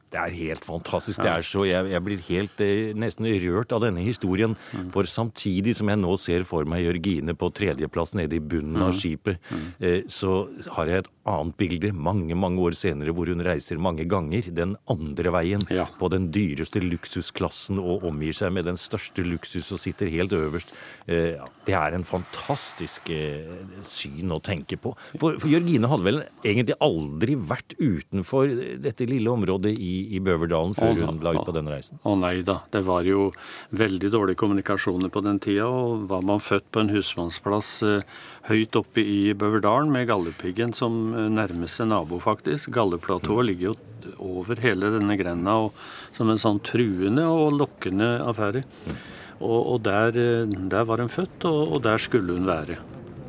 Det 0.08 0.20
er 0.20 0.34
helt 0.38 0.64
fantastisk. 0.64 1.20
Det 1.20 1.30
er 1.30 1.44
så, 1.44 1.64
jeg, 1.68 1.90
jeg 1.92 2.04
blir 2.04 2.22
helt 2.30 2.62
eh, 2.64 2.94
nesten 2.96 3.28
rørt 3.44 3.74
av 3.76 3.82
denne 3.84 4.04
historien. 4.04 4.54
Mm. 4.72 4.88
For 4.94 5.08
samtidig 5.10 5.76
som 5.78 5.90
jeg 5.92 6.00
nå 6.00 6.14
ser 6.20 6.46
for 6.48 6.68
meg 6.68 6.86
Jørgine 6.86 7.34
på 7.38 7.50
tredjeplass 7.52 8.14
nede 8.16 8.38
i 8.38 8.42
bunnen 8.42 8.78
mm. 8.78 8.86
av 8.86 8.94
skipet, 8.96 9.40
mm. 9.50 9.66
eh, 9.84 10.00
så 10.08 10.40
har 10.78 10.88
jeg 10.88 11.04
et 11.04 11.10
annet 11.28 11.58
bilde 11.60 11.92
mange 11.92 12.36
mange 12.38 12.62
år 12.64 12.76
senere 12.78 13.12
hvor 13.12 13.28
hun 13.28 13.44
reiser 13.44 13.80
mange 13.82 14.06
ganger 14.08 14.48
den 14.54 14.76
andre 14.88 15.34
veien. 15.34 15.66
Ja. 15.74 15.88
På 16.00 16.08
den 16.12 16.30
dyreste 16.34 16.80
luksusklassen 16.84 17.80
og 17.82 18.06
omgir 18.08 18.36
seg 18.36 18.54
med 18.56 18.68
den 18.70 18.80
største 18.80 19.24
luksus 19.26 19.68
og 19.74 19.82
sitter 19.82 20.08
helt 20.12 20.32
øverst. 20.36 20.72
Eh, 21.04 21.36
det 21.68 21.76
er 21.76 21.96
en 21.96 22.06
fantastisk 22.08 23.12
eh, 23.12 23.60
syn 23.84 24.32
å 24.32 24.40
tenke 24.44 24.80
på. 24.80 24.94
For, 25.18 25.36
for 25.36 25.52
Jørgine 25.52 25.90
hadde 25.90 26.08
vel 26.08 26.22
egentlig 26.40 26.78
aldri 26.84 27.36
vært 27.36 27.76
utenfor 27.76 28.56
dette 28.80 29.08
lille 29.08 29.32
området 29.32 29.74
i 29.76 29.97
i, 30.14 30.20
Bøverdalen 30.24 30.74
før 30.76 30.92
å, 30.92 31.08
hun 31.08 31.20
la 31.24 31.34
ut 31.36 31.46
på 31.46 31.54
denne 31.56 31.74
reisen? 31.74 32.00
Å 32.02 32.14
nei 32.18 32.40
da, 32.46 32.60
det 32.74 32.82
var 32.86 33.06
jo 33.08 33.28
veldig 33.76 34.10
dårlige 34.14 34.40
kommunikasjoner 34.42 35.12
på 35.12 35.22
den 35.26 35.40
tida. 35.42 35.68
Og 35.68 36.08
var 36.10 36.24
man 36.26 36.42
født 36.42 36.68
på 36.74 36.82
en 36.84 36.92
husmannsplass 36.92 37.72
eh, 37.86 38.18
høyt 38.48 38.78
oppe 38.80 39.04
i 39.04 39.34
Bøverdalen 39.38 39.92
med 39.94 40.08
Galdhøpiggen 40.10 40.74
som 40.76 40.98
eh, 41.12 41.28
nærmeste 41.32 41.88
nabo, 41.88 42.20
faktisk. 42.22 42.72
Galdhøplatået 42.76 43.44
mm. 43.44 43.48
ligger 43.50 43.70
jo 43.70 43.76
over 44.24 44.60
hele 44.62 44.92
denne 44.94 45.18
grenda 45.20 45.58
og, 45.66 45.86
som 46.16 46.30
en 46.32 46.40
sånn 46.40 46.62
truende 46.64 47.26
og 47.28 47.58
lokkende 47.58 48.14
affære. 48.24 48.64
Mm. 48.86 49.00
Og, 49.38 49.58
og 49.58 49.82
der, 49.86 50.18
eh, 50.18 50.60
der, 50.70 50.86
var 50.88 51.04
hun 51.04 51.12
født, 51.12 51.48
og, 51.50 51.76
og 51.76 51.84
der 51.86 52.02
skulle 52.02 52.38
hun 52.38 52.48
være. 52.48 52.80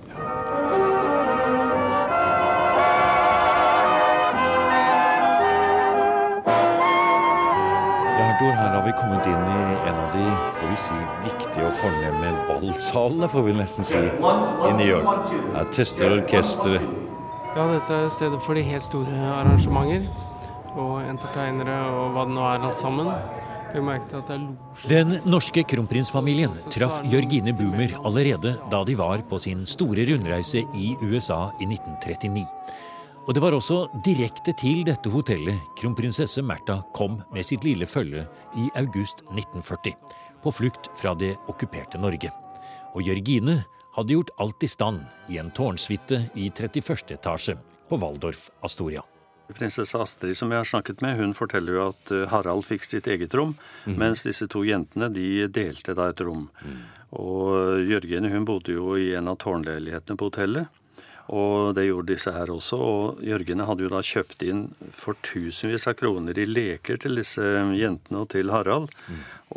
Theodor, 0.10 0.79
har 8.80 8.86
vi 8.86 8.92
kommet 8.96 9.26
inn 9.28 9.48
i 9.52 9.64
en 9.90 9.98
av 10.00 10.12
de 10.14 10.26
får 10.56 10.70
vi 10.72 10.76
si, 10.80 10.98
viktige 11.26 11.66
og 11.68 11.74
fornemme 11.82 12.30
ballsalene, 12.48 13.28
får 13.28 13.44
vi 13.50 13.56
nesten 13.58 13.88
si, 13.88 14.00
i 14.00 14.70
New 14.78 14.88
York. 14.88 15.34
Her 15.52 15.68
tester 15.76 16.16
orkesteret. 16.16 16.86
Ja, 17.58 17.66
dette 17.74 17.98
er 18.06 18.14
stedet 18.14 18.40
for 18.46 18.56
de 18.56 18.64
helt 18.64 18.86
store 18.86 19.18
arrangementer. 19.34 20.08
Og 20.80 21.02
entertainere 21.02 21.76
og 21.92 22.16
hva 22.16 22.24
det 22.30 22.36
nå 22.38 22.46
er 22.48 22.68
alt 22.70 22.78
sammen. 22.80 23.12
Vi 23.74 23.84
merket 23.84 24.16
at 24.22 24.32
det 24.32 24.38
er 24.38 24.46
losj. 24.46 24.88
Den 24.88 25.16
norske 25.28 25.66
kronprinsfamilien 25.74 26.56
traff 26.72 27.02
Jørgine 27.12 27.52
Boomer 27.58 27.98
allerede 28.00 28.56
da 28.72 28.84
de 28.88 28.96
var 29.02 29.26
på 29.28 29.42
sin 29.44 29.68
store 29.68 30.08
rundreise 30.08 30.64
i 30.72 30.94
USA 31.04 31.50
i 31.60 31.68
1939. 31.68 32.48
Og 33.30 33.36
det 33.38 33.44
var 33.44 33.54
også 33.54 33.84
direkte 34.02 34.56
til 34.58 34.80
dette 34.88 35.10
hotellet 35.14 35.60
kronprinsesse 35.78 36.42
Märtha 36.42 36.80
kom 36.98 37.20
med 37.30 37.46
sitt 37.46 37.62
lille 37.62 37.86
følge 37.86 38.24
i 38.58 38.64
august 38.80 39.22
1940, 39.28 39.94
på 40.42 40.54
flukt 40.58 40.90
fra 40.98 41.14
det 41.14 41.36
okkuperte 41.46 42.02
Norge. 42.02 42.32
Og 42.98 43.06
Jørgine 43.06 43.60
hadde 43.94 44.16
gjort 44.16 44.34
alt 44.42 44.66
i 44.66 44.72
stand 44.74 45.04
i 45.30 45.38
en 45.38 45.54
tårnsuite 45.54 46.24
i 46.42 46.48
31. 46.50 47.14
etasje 47.20 47.60
på 47.86 48.02
Waldorf 48.02 48.48
Astoria. 48.66 49.06
Prinsesse 49.54 50.02
Astrid 50.02 50.34
som 50.34 50.50
jeg 50.50 50.64
har 50.64 50.72
snakket 50.74 51.06
med, 51.06 51.22
hun 51.22 51.38
forteller 51.38 51.78
jo 51.78 51.86
at 51.92 52.10
eh, 52.14 52.26
Harald 52.34 52.66
fikk 52.66 52.90
sitt 52.90 53.06
eget 53.14 53.38
rom, 53.38 53.54
mens 53.86 54.26
disse 54.26 54.50
to 54.50 54.66
jentene 54.66 55.14
de 55.14 55.46
delte 55.54 55.94
da 55.94 56.10
et 56.10 56.26
rom. 56.26 56.48
Og 57.14 57.78
Jørgine 57.86 58.34
hun 58.34 58.50
bodde 58.50 58.74
jo 58.74 58.98
i 58.98 59.12
en 59.18 59.30
av 59.30 59.38
tårnleilighetene 59.46 60.18
på 60.18 60.34
hotellet. 60.34 60.79
Og 61.30 61.76
det 61.78 61.86
gjorde 61.86 62.14
disse 62.14 62.32
her 62.34 62.50
også. 62.50 62.78
Og 62.82 63.20
Jørgene 63.26 63.68
hadde 63.70 63.86
jo 63.86 63.92
da 63.94 64.02
kjøpt 64.06 64.46
inn 64.48 64.64
for 64.96 65.18
tusenvis 65.26 65.86
av 65.90 65.98
kroner 66.00 66.38
i 66.42 66.48
leker 66.50 66.98
til 67.02 67.22
disse 67.22 67.44
jentene 67.78 68.24
og 68.24 68.32
til 68.34 68.50
Harald. 68.54 68.90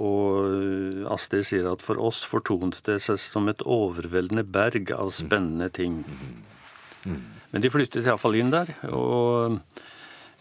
Og 0.00 1.08
Astrid 1.12 1.48
sier 1.48 1.68
at 1.72 1.84
for 1.84 2.00
oss 2.00 2.22
fortonet 2.28 2.82
det 2.88 2.98
seg 3.04 3.20
som 3.20 3.48
et 3.52 3.64
overveldende 3.64 4.44
berg 4.44 4.92
av 4.96 5.12
spennende 5.16 5.68
ting. 5.72 6.02
Men 7.52 7.64
de 7.64 7.72
flyttet 7.72 8.08
iallfall 8.08 8.38
inn 8.40 8.52
der. 8.52 8.72
Og 8.88 9.58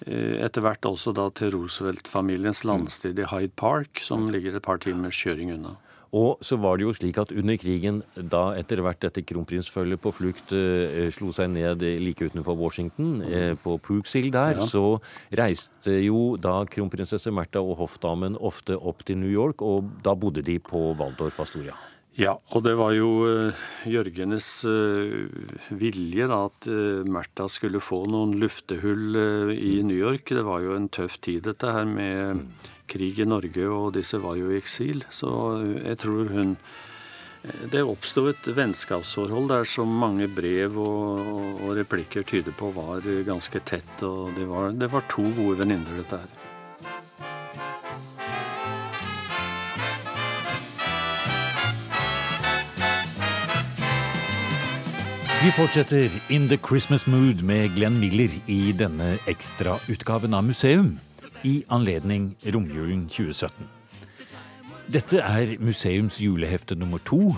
eh, 0.08 0.40
etter 0.44 0.64
hvert 0.64 0.88
også 0.88 1.14
da 1.16 1.28
til 1.36 1.52
Roosevelt-familiens 1.56 2.64
landsted 2.68 3.20
i 3.20 3.28
Hyde 3.32 3.56
Park, 3.60 4.04
som 4.04 4.30
ligger 4.32 4.56
et 4.56 4.68
par 4.68 4.80
timers 4.84 5.20
kjøring 5.20 5.52
unna. 5.58 5.76
Og 6.12 6.42
så 6.44 6.58
var 6.60 6.78
det 6.78 6.84
jo 6.84 6.94
slik 6.96 7.18
at 7.22 7.32
under 7.32 7.56
krigen, 7.56 8.02
da 8.16 8.52
etter 8.60 8.82
hvert 8.84 9.00
dette 9.00 9.24
kronprinsfølget 9.24 10.02
på 10.04 10.12
flukt 10.12 10.52
eh, 10.52 11.08
slo 11.16 11.32
seg 11.36 11.54
ned 11.54 11.86
like 12.04 12.28
utenfor 12.28 12.58
Washington, 12.60 13.22
eh, 13.24 13.54
på 13.56 13.78
Pookshill 13.80 14.32
der, 14.32 14.60
Ja. 14.60 14.68
så 14.68 15.00
reiste 15.32 15.96
jo 16.04 16.36
da 16.36 16.66
kronprinsesse 16.66 17.32
Märtha 17.32 17.64
og 17.64 17.78
hoffdamen 17.80 18.36
ofte 18.36 18.76
opp 18.76 19.06
til 19.08 19.18
New 19.24 19.32
York, 19.32 19.62
og 19.62 19.88
da 20.04 20.14
bodde 20.14 20.44
de 20.44 20.60
på 20.60 20.92
Waldorf 21.00 21.40
Astoria. 21.40 21.78
Ja, 22.20 22.34
og 22.52 22.66
det 22.66 22.74
var 22.76 22.92
jo 22.92 23.24
uh, 23.24 23.62
Jørgenes 23.88 24.66
uh, 24.68 25.32
vilje 25.72 26.28
da 26.28 26.42
at 26.50 26.68
uh, 26.68 27.08
Märtha 27.08 27.48
skulle 27.48 27.80
få 27.80 28.04
noen 28.12 28.36
luftehull 28.42 29.16
eh, 29.16 29.54
i 29.56 29.80
New 29.88 29.96
York. 29.96 30.28
Det 30.28 30.44
var 30.44 30.60
jo 30.60 30.76
en 30.76 30.90
tøff 30.92 31.22
tid 31.24 31.48
dette 31.48 31.72
her 31.72 31.88
med 31.88 32.44
krig 32.92 33.20
i 33.20 33.28
Norge, 33.28 33.66
og 33.72 33.94
disse 33.96 34.20
var 34.22 34.38
jo 34.40 34.52
i 34.52 34.60
eksil. 34.60 35.06
Så 35.10 35.32
jeg 35.82 36.00
tror 36.04 36.32
hun 36.36 36.56
Det 37.74 37.82
oppsto 37.82 38.28
et 38.30 38.48
vennskapsforhold 38.54 39.48
der 39.50 39.64
som 39.66 39.90
mange 39.90 40.28
brev 40.30 40.76
og, 40.78 41.26
og, 41.64 41.72
replikker 41.74 42.22
tyder 42.22 42.54
på 42.54 42.70
var 42.76 43.02
ganske 43.26 43.60
tett. 43.66 44.04
Og 44.06 44.36
det 44.38 44.46
var, 44.46 44.70
det 44.78 44.92
var 44.92 45.02
to 45.10 45.24
gode 45.24 45.58
venninner, 45.58 45.98
dette 45.98 46.22
her. 46.22 46.30
Vi 55.42 55.50
fortsetter 55.58 56.10
In 56.30 56.48
the 56.48 56.58
Christmas 56.58 57.08
Mood 57.08 57.42
med 57.42 57.74
Glenn 57.74 57.98
Miller 58.00 58.30
i 58.46 58.76
denne 58.78 59.16
ekstrautgaven 59.26 60.38
av 60.38 60.46
Museum 60.46 61.00
i 61.44 61.64
anledning 61.68 62.32
romjulen 62.54 63.08
2017. 63.10 63.68
Dette 64.92 65.22
er 65.24 65.56
museums 65.64 66.20
julehefte 66.22 66.76
nummer 66.76 67.02
to, 67.08 67.32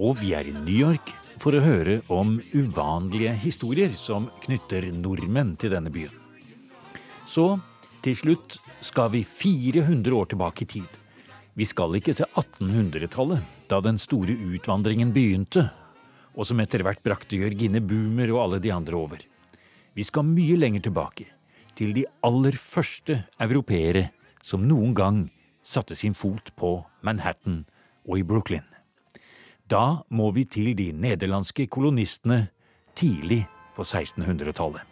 og 0.00 0.20
vi 0.20 0.34
er 0.36 0.48
i 0.48 0.54
New 0.54 0.76
York 0.76 1.12
for 1.40 1.56
å 1.56 1.62
høre 1.64 2.00
om 2.12 2.36
uvanlige 2.52 3.32
historier 3.40 3.94
som 3.96 4.28
knytter 4.44 4.90
nordmenn 4.92 5.54
til 5.60 5.72
denne 5.72 5.92
byen. 5.92 6.12
Så 7.24 7.54
til 8.04 8.16
slutt 8.16 8.58
skal 8.84 9.10
vi 9.14 9.24
400 9.24 10.16
år 10.16 10.30
tilbake 10.32 10.66
i 10.66 10.70
tid. 10.76 11.00
Vi 11.56 11.66
skal 11.68 11.96
ikke 11.98 12.14
til 12.16 12.28
1800-tallet, 12.38 13.42
da 13.68 13.80
den 13.84 13.98
store 14.00 14.36
utvandringen 14.36 15.10
begynte, 15.12 15.66
og 16.36 16.46
som 16.46 16.60
etter 16.62 16.84
hvert 16.86 17.02
brakte 17.04 17.40
Jørgine 17.40 17.82
Boomer 17.82 18.30
og 18.34 18.44
alle 18.44 18.60
de 18.62 18.72
andre 18.72 18.96
over. 18.96 19.24
Vi 19.96 20.06
skal 20.06 20.28
mye 20.28 20.56
lenger 20.56 20.86
tilbake, 20.86 21.26
til 21.76 21.94
de 21.96 22.06
aller 22.26 22.56
første 22.56 23.22
europeere 23.40 24.08
som 24.44 24.66
noen 24.66 24.94
gang 24.96 25.20
satte 25.62 25.96
sin 25.96 26.14
fot 26.16 26.52
på 26.56 26.78
Manhattan 27.06 27.64
og 28.08 28.18
i 28.18 28.26
Brooklyn. 28.26 28.66
Da 29.70 30.02
må 30.10 30.30
vi 30.34 30.46
til 30.50 30.72
de 30.74 30.90
nederlandske 30.92 31.68
kolonistene 31.70 32.48
tidlig 32.98 33.44
på 33.76 33.86
1600-tallet. 33.86 34.82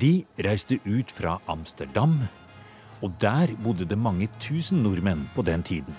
De 0.00 0.24
reiste 0.42 0.80
ut 0.86 1.12
fra 1.12 1.36
Amsterdam, 1.50 2.16
og 3.00 3.14
der 3.20 3.52
bodde 3.62 3.86
det 3.88 3.98
mange 3.98 4.28
tusen 4.40 4.82
nordmenn 4.82 5.26
på 5.34 5.44
den 5.46 5.62
tiden. 5.62 5.94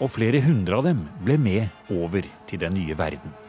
Og 0.00 0.10
flere 0.14 0.40
hundre 0.42 0.78
av 0.80 0.88
dem 0.88 1.04
ble 1.22 1.36
med 1.38 1.92
over 1.92 2.26
til 2.48 2.62
den 2.62 2.74
nye 2.78 2.96
verden. 2.98 3.41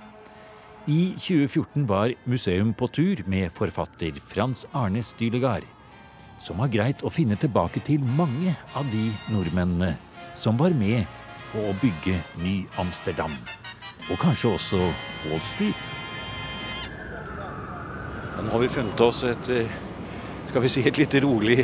I 0.88 1.14
2014 1.16 1.86
var 1.88 2.12
museum 2.26 2.74
på 2.74 2.88
tur 2.92 3.22
med 3.26 3.52
forfatter 3.56 4.18
Frans 4.28 4.66
Arne 4.76 5.00
Stylegard, 5.04 5.64
som 6.44 6.60
har 6.60 6.68
greit 6.74 7.04
å 7.08 7.12
finne 7.14 7.38
tilbake 7.40 7.80
til 7.88 8.04
mange 8.18 8.52
av 8.76 8.90
de 8.92 9.06
nordmennene 9.32 9.94
som 10.36 10.60
var 10.60 10.76
med 10.76 11.08
på 11.54 11.64
å 11.70 11.76
bygge 11.80 12.18
Ny 12.44 12.66
Amsterdam. 12.84 13.32
Og 14.12 14.20
kanskje 14.20 14.52
også 14.58 14.80
Wall 15.30 15.40
Street. 15.54 15.88
Nå 18.44 18.52
har 18.52 18.60
vi 18.60 18.72
funnet 18.74 19.04
oss 19.06 19.22
et 19.30 19.52
eh, 19.56 19.78
skal 20.50 20.66
vi 20.66 20.74
si, 20.74 20.84
et 20.84 21.00
litt 21.00 21.16
rolig 21.24 21.62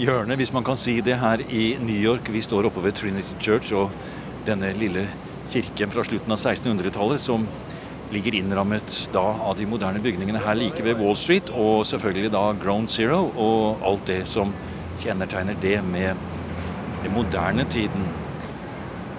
hjørne, 0.00 0.38
hvis 0.40 0.54
man 0.56 0.64
kan 0.64 0.80
si 0.80 0.96
det, 1.04 1.18
her 1.20 1.44
i 1.44 1.74
New 1.76 2.00
York. 2.00 2.32
Vi 2.32 2.40
står 2.40 2.70
oppe 2.70 2.80
ved 2.80 2.96
Trinity 2.96 3.36
Church 3.36 3.76
og 3.76 3.92
denne 4.48 4.72
lille 4.80 5.04
kirken 5.52 5.92
fra 5.92 6.06
slutten 6.08 6.32
av 6.32 6.40
1600-tallet 6.40 7.20
som 7.20 7.44
ligger 8.12 8.34
innrammet 8.36 9.08
da 9.12 9.22
av 9.22 9.56
de 9.56 9.66
moderne 9.68 10.00
bygningene 10.02 10.40
her 10.44 10.58
like 10.58 10.84
ved 10.84 11.00
Wall 11.00 11.16
Street, 11.16 11.50
og 11.50 11.86
selvfølgelig 11.88 12.32
da 12.34 12.44
Ground 12.62 12.90
Zero 12.92 13.24
og 13.40 13.86
alt 13.88 14.04
det 14.10 14.22
som 14.28 14.52
kjennetegner 15.00 15.56
det 15.62 15.78
med 15.84 16.18
den 17.02 17.14
moderne 17.14 17.64
tiden. 17.70 18.04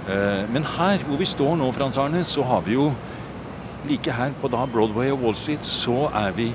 Eh, 0.07 0.43
Men 0.53 0.63
her 0.77 1.01
hvor 1.07 1.17
vi 1.17 1.25
står 1.25 1.55
nå, 1.57 1.71
Frans 1.71 1.97
Arne, 1.97 2.23
så 2.25 2.43
har 2.43 2.61
vi 2.61 2.77
jo 2.77 2.91
like 3.89 4.11
her 4.11 4.31
på 4.41 4.47
da 4.47 4.65
Broadway 4.65 5.11
og 5.11 5.23
Wall 5.23 5.35
Street, 5.35 5.65
så 5.65 6.09
er 6.13 6.31
vi 6.31 6.51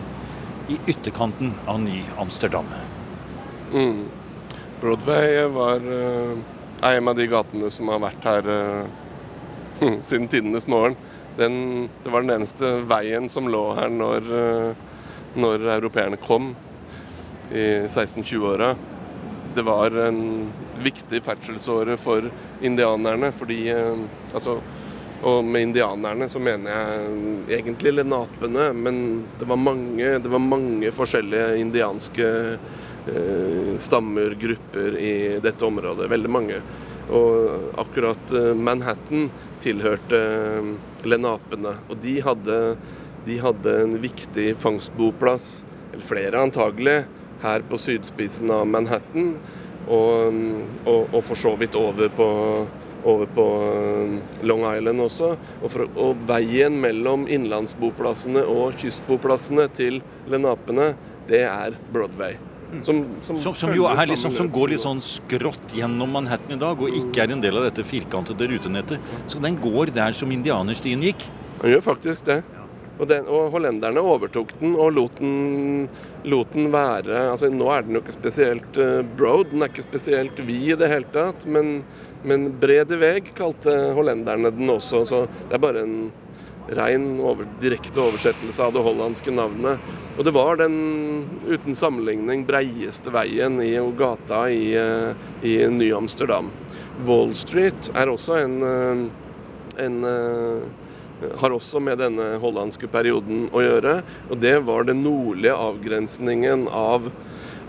i 0.68 0.79
ytterkanten 0.88 1.55
av 1.66 1.81
Ny-Amsterdam. 1.81 2.66
Mm. 3.72 4.07
Broadway 4.81 5.44
var 5.53 5.83
eh, 5.83 6.38
er 6.83 6.98
en 7.01 7.09
av 7.11 7.16
de 7.18 7.27
gatene 7.27 7.70
som 7.72 7.88
har 7.90 8.03
vært 8.05 8.27
her 8.29 8.51
eh, 8.55 9.92
siden 10.09 10.29
tidenes 10.29 10.68
morgen. 10.70 10.96
Den, 11.38 11.88
det 12.03 12.11
var 12.11 12.24
den 12.24 12.35
eneste 12.35 12.70
veien 12.90 13.29
som 13.31 13.46
lå 13.51 13.62
her 13.79 13.92
når, 13.94 14.24
eh, 14.38 14.81
når 15.38 15.68
europeerne 15.77 16.18
kom 16.18 16.51
i 17.55 17.66
1620-åra. 17.87 18.72
Det 19.55 19.62
var 19.62 19.94
en 20.09 20.48
viktig 20.83 21.20
ferdselsåre 21.22 21.94
for 22.01 22.27
indianerne, 22.62 23.31
fordi 23.33 23.61
eh, 23.70 24.03
altså, 24.35 24.59
og 25.22 25.44
med 25.44 25.68
indianerne 25.68 26.29
så 26.31 26.42
mener 26.42 26.74
jeg 26.74 27.61
egentlig 27.61 27.94
lenapene, 27.96 28.68
men 28.74 29.01
det 29.38 29.48
var 29.51 29.59
mange, 29.59 30.12
det 30.22 30.31
var 30.31 30.42
mange 30.42 30.92
forskjellige 30.94 31.57
indianske 31.62 32.29
eh, 33.14 33.72
stammer, 33.79 34.35
grupper 34.38 34.98
i 34.98 35.14
dette 35.42 35.66
området. 35.66 36.11
Veldig 36.11 36.31
mange. 36.31 36.61
Og 37.14 37.79
akkurat 37.81 38.33
eh, 38.37 38.55
Manhattan 38.55 39.29
tilhørte 39.64 40.18
eh, 40.18 40.73
lenapene. 41.09 41.79
Og 41.88 42.01
de 42.03 42.18
hadde, 42.25 42.59
de 43.27 43.38
hadde 43.42 43.77
en 43.85 43.94
viktig 44.03 44.51
fangstboplass, 44.61 45.62
eller 45.92 46.05
flere 46.05 46.42
antagelig, 46.44 46.99
her 47.42 47.64
på 47.71 47.79
sydspissen 47.81 48.51
av 48.53 48.66
Manhattan. 48.68 49.37
Og, 49.88 50.37
og, 50.85 51.14
og 51.14 51.23
for 51.25 51.38
så 51.40 51.55
vidt 51.57 51.79
over 51.79 52.11
på, 52.12 52.29
over 53.09 53.31
på 53.33 53.47
eh, 53.71 54.18
Long 54.44 54.66
Island 54.68 55.07
også. 55.07 55.33
Og, 55.62 55.71
for, 55.73 55.88
og 55.97 56.27
veien 56.29 56.77
mellom 56.83 57.25
innlandsboplassene 57.31 58.44
og 58.44 58.77
kystboplassene 58.83 59.71
til 59.73 60.03
lenapene, 60.29 60.92
det 61.29 61.47
er 61.49 61.81
Broadway. 61.92 62.37
Som, 62.83 63.00
som, 63.24 63.38
Som, 63.40 63.54
som 63.57 63.72
jo 63.72 63.87
er 63.88 64.11
liksom, 64.11 64.35
som 64.37 64.50
går 64.52 64.74
litt 64.74 64.83
sånn 64.83 65.00
skrått 65.04 65.72
gjennom 65.76 66.12
Manhattan 66.12 66.59
i 66.59 66.61
dag, 66.61 66.76
og 66.76 66.92
ikke 67.00 67.24
er 67.24 67.33
en 67.33 67.42
del 67.42 67.57
av 67.57 67.64
dette 67.70 67.85
firkantede 67.87 68.50
rutenettet. 68.52 69.14
Så 69.26 69.40
den 69.40 69.57
går 69.61 69.94
der 69.96 70.16
som 70.16 70.31
indianerstien 70.35 71.02
gikk. 71.09 71.24
Den 71.62 71.74
gjør 71.74 71.85
faktisk 71.88 72.28
det. 72.28 72.42
Og, 72.98 73.07
den, 73.07 73.28
og 73.31 73.52
hollenderne 73.54 74.02
overtok 74.02 74.52
den 74.59 74.74
og 74.74 74.90
lot 74.96 75.20
den, 75.20 75.87
lot 76.26 76.50
den 76.50 76.66
være 76.74 77.28
altså 77.31 77.50
Nå 77.54 77.68
er 77.70 77.85
den 77.87 77.94
jo 77.94 78.02
ikke 78.02 78.16
spesielt 78.16 78.78
uh, 78.83 79.04
broad, 79.16 79.52
den 79.52 79.62
er 79.62 79.70
ikke 79.70 79.87
spesielt 79.87 80.40
vid 80.42 80.72
i 80.72 80.78
det 80.81 80.88
hele 80.90 81.07
tatt, 81.14 81.46
men, 81.46 81.85
men 82.26 82.48
brede 82.59 82.98
veg 82.98 83.31
kalte 83.38 83.76
hollenderne 83.94 84.50
den 84.54 84.74
også. 84.74 85.04
Så 85.07 85.22
det 85.46 85.57
er 85.57 85.62
bare 85.62 85.87
en 85.87 86.11
rein 86.76 87.20
over, 87.20 87.46
direkte 87.61 88.00
oversettelse 88.02 88.62
av 88.64 88.74
det 88.74 88.83
hollandske 88.85 89.33
navnet. 89.35 89.85
Og 90.18 90.26
det 90.26 90.35
var 90.35 90.59
den 90.61 90.76
uten 91.46 91.76
sammenligning 91.78 92.44
breieste 92.48 93.12
veien 93.14 93.61
i 93.64 93.74
gata 93.98 94.44
i, 94.50 94.74
uh, 94.76 95.14
i 95.46 95.61
Ny-Amsterdam. 95.72 96.50
Wall 97.07 97.35
Street 97.38 97.92
er 97.94 98.11
også 98.11 98.40
en, 98.42 98.57
uh, 98.62 99.07
en 99.78 99.98
har 101.38 101.54
også 101.54 101.81
med 101.83 101.98
denne 101.98 102.26
hollandske 102.42 102.90
perioden 102.90 103.46
å 103.54 103.62
gjøre. 103.62 104.00
Og 104.31 104.42
det 104.42 104.57
var 104.66 104.87
den 104.87 105.02
nordlige 105.02 105.54
avgrensningen 105.54 106.66
av, 106.70 107.09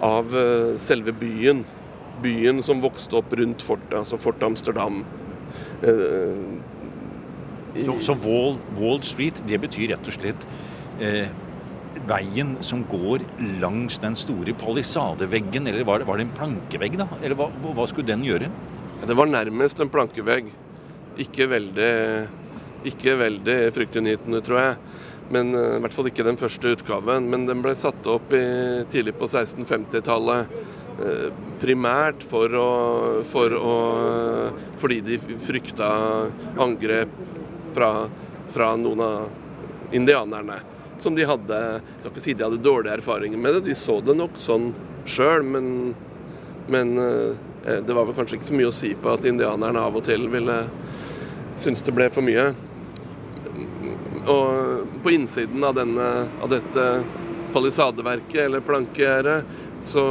av 0.05 0.35
selve 0.81 1.13
byen. 1.17 1.63
Byen 2.21 2.61
som 2.65 2.81
vokste 2.83 3.17
opp 3.21 3.33
rundt 3.37 3.65
fortet, 3.65 3.95
altså 4.01 4.19
Fort 4.21 4.43
Amsterdam. 4.45 5.01
Så, 7.85 7.95
så 8.05 8.15
Wall, 8.23 8.57
Wall, 8.79 8.99
Street, 9.05 9.43
det 9.47 9.61
betyr 9.63 9.93
rett 9.93 10.09
og 10.09 10.15
slett 10.15 10.47
eh, 11.03 11.31
veien 12.09 12.55
som 12.65 12.83
går 12.89 13.23
langs 13.61 13.99
den 14.03 14.17
store 14.19 14.55
palisadeveggen, 14.57 15.69
eller 15.69 15.87
var 15.87 16.01
det, 16.01 16.09
var 16.09 16.19
det 16.19 16.27
en 16.27 16.35
plankevegg, 16.37 16.99
da? 17.01 17.09
Eller 17.21 17.37
hva, 17.39 17.49
hva 17.49 17.87
skulle 17.89 18.09
den 18.09 18.25
gjøre? 18.27 18.51
Det 18.99 19.15
var 19.15 19.29
nærmest 19.31 19.79
en 19.79 19.91
plankevegg. 19.91 20.51
Ikke 21.19 21.47
veldig 21.51 21.93
ikke 22.87 23.17
veldig 23.19 23.57
fryktinngytende, 23.75 24.41
tror 24.45 24.61
jeg. 24.61 24.75
Men 25.33 25.53
uh, 25.53 25.77
I 25.77 25.81
hvert 25.83 25.95
fall 25.95 26.09
ikke 26.09 26.25
den 26.27 26.39
første 26.39 26.75
utgaven. 26.75 27.27
Men 27.31 27.47
den 27.49 27.63
ble 27.63 27.75
satt 27.77 28.07
opp 28.09 28.33
i, 28.35 28.43
tidlig 28.91 29.15
på 29.19 29.27
1650-tallet. 29.27 30.53
Uh, 30.99 31.27
primært 31.61 32.23
for 32.27 32.55
å, 32.55 32.69
for 33.27 33.55
å, 33.55 33.75
fordi 34.79 34.99
de 35.05 35.19
frykta 35.39 35.89
angrep 36.59 37.11
fra, 37.75 37.91
fra 38.51 38.73
noen 38.79 39.03
av 39.05 39.95
indianerne. 39.95 40.59
Som 40.99 41.15
de 41.15 41.23
hadde 41.27 41.57
Jeg 41.57 42.03
skal 42.03 42.11
ikke 42.11 42.23
si 42.23 42.35
de 42.35 42.43
hadde 42.43 42.61
dårlige 42.63 42.97
erfaringer 42.99 43.39
med 43.39 43.57
det, 43.57 43.67
de 43.69 43.75
så 43.77 43.99
det 44.03 44.17
nok 44.19 44.39
sånn 44.39 44.71
sjøl, 45.09 45.45
men, 45.47 45.93
men 46.67 46.95
uh, 46.99 47.37
det 47.65 47.95
var 47.95 48.07
vel 48.07 48.17
kanskje 48.17 48.39
ikke 48.39 48.49
så 48.49 48.57
mye 48.57 48.71
å 48.71 48.75
si 48.75 48.91
på 48.99 49.13
at 49.13 49.27
indianerne 49.29 49.81
av 49.81 49.95
og 49.95 50.03
til 50.07 50.27
ville 50.31 50.57
synes 51.59 51.83
det 51.83 51.95
ble 51.95 52.09
for 52.13 52.25
mye. 52.25 52.49
Og 54.29 54.99
på 55.03 55.15
innsiden 55.15 55.63
av, 55.63 55.73
denne, 55.75 56.09
av 56.43 56.51
dette 56.51 56.85
palisadeverket, 57.53 58.45
eller 58.45 58.63
plankegjerdet, 58.63 59.43
så, 59.83 60.05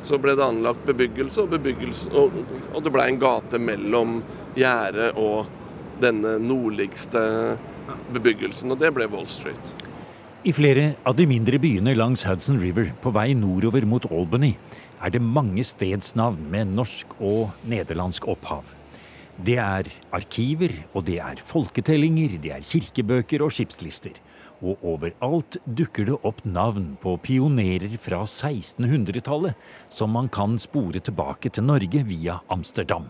så, 0.00 0.18
ble 0.18 0.34
det 0.36 0.44
anlagt 0.44 0.86
bebyggelse, 0.86 1.44
og, 1.44 1.54
bebyggelse, 1.54 2.12
og, 2.18 2.34
og 2.74 2.82
det 2.84 2.92
ble 2.94 3.08
en 3.08 3.20
gate 3.22 3.60
mellom 3.62 4.20
gjerdet 4.58 5.12
og 5.20 5.61
denne 6.02 6.36
nordligste 6.42 7.22
bebyggelsen, 8.12 8.74
og 8.74 8.82
det 8.82 8.92
ble 8.94 9.08
Wall 9.12 9.28
Street. 9.30 9.74
I 10.42 10.50
flere 10.50 10.88
av 11.06 11.14
de 11.14 11.22
mindre 11.30 11.60
byene 11.62 11.94
langs 11.94 12.24
Hudson 12.26 12.58
River 12.58 12.88
på 13.02 13.12
vei 13.14 13.28
nordover 13.38 13.84
mot 13.86 14.08
Albany 14.10 14.56
er 14.98 15.12
det 15.14 15.22
mange 15.22 15.62
stedsnavn 15.66 16.48
med 16.50 16.72
norsk 16.74 17.14
og 17.22 17.52
nederlandsk 17.70 18.26
opphav. 18.26 18.66
Det 19.38 19.56
er 19.62 19.86
arkiver, 20.14 20.74
og 20.92 21.06
det 21.06 21.20
er 21.22 21.40
folketellinger, 21.46 22.36
det 22.42 22.52
er 22.56 22.66
kirkebøker 22.66 23.46
og 23.46 23.54
skipslister. 23.54 24.18
Og 24.62 24.82
overalt 24.82 25.60
dukker 25.66 26.10
det 26.10 26.18
opp 26.26 26.42
navn 26.42 26.92
på 27.02 27.16
pionerer 27.22 27.94
fra 28.02 28.24
1600-tallet 28.26 29.58
som 29.90 30.10
man 30.14 30.30
kan 30.30 30.58
spore 30.58 31.02
tilbake 31.02 31.54
til 31.54 31.70
Norge 31.70 32.02
via 32.06 32.40
Amsterdam. 32.50 33.08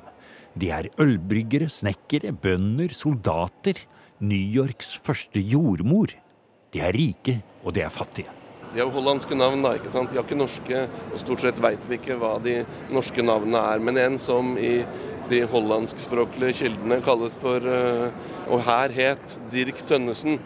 De 0.58 0.68
er 0.74 0.90
ølbryggere, 1.00 1.70
snekkere, 1.72 2.34
bønder, 2.36 2.92
soldater. 2.96 3.86
New 4.22 4.38
Yorks 4.38 4.94
første 5.02 5.40
jordmor. 5.40 6.12
De 6.72 6.80
er 6.80 6.94
rike, 6.94 7.40
og 7.64 7.74
de 7.76 7.82
er 7.82 7.92
fattige. 7.92 8.30
De 8.72 8.80
har 8.80 8.92
hollandske 8.92 9.36
navn, 9.36 9.60
da, 9.64 9.74
ikke 9.76 9.90
sant? 9.92 10.12
De 10.12 10.16
har 10.16 10.24
ikke 10.24 10.38
norske, 10.38 10.84
og 11.12 11.18
stort 11.20 11.42
sett 11.44 11.60
veit 11.60 11.84
vi 11.90 11.98
ikke 11.98 12.16
hva 12.20 12.36
de 12.40 12.62
norske 12.94 13.24
navnene 13.24 13.60
er. 13.72 13.82
Men 13.84 14.00
en 14.00 14.16
som 14.20 14.54
i 14.56 14.78
de 15.28 15.42
hollandskspråklige 15.48 16.56
kildene 16.62 17.00
kalles 17.04 17.36
for 17.40 17.64
eh, 17.68 18.08
Og 18.48 18.64
her 18.66 18.92
het 18.96 19.36
Dirk 19.52 19.84
Tønnesen. 19.88 20.40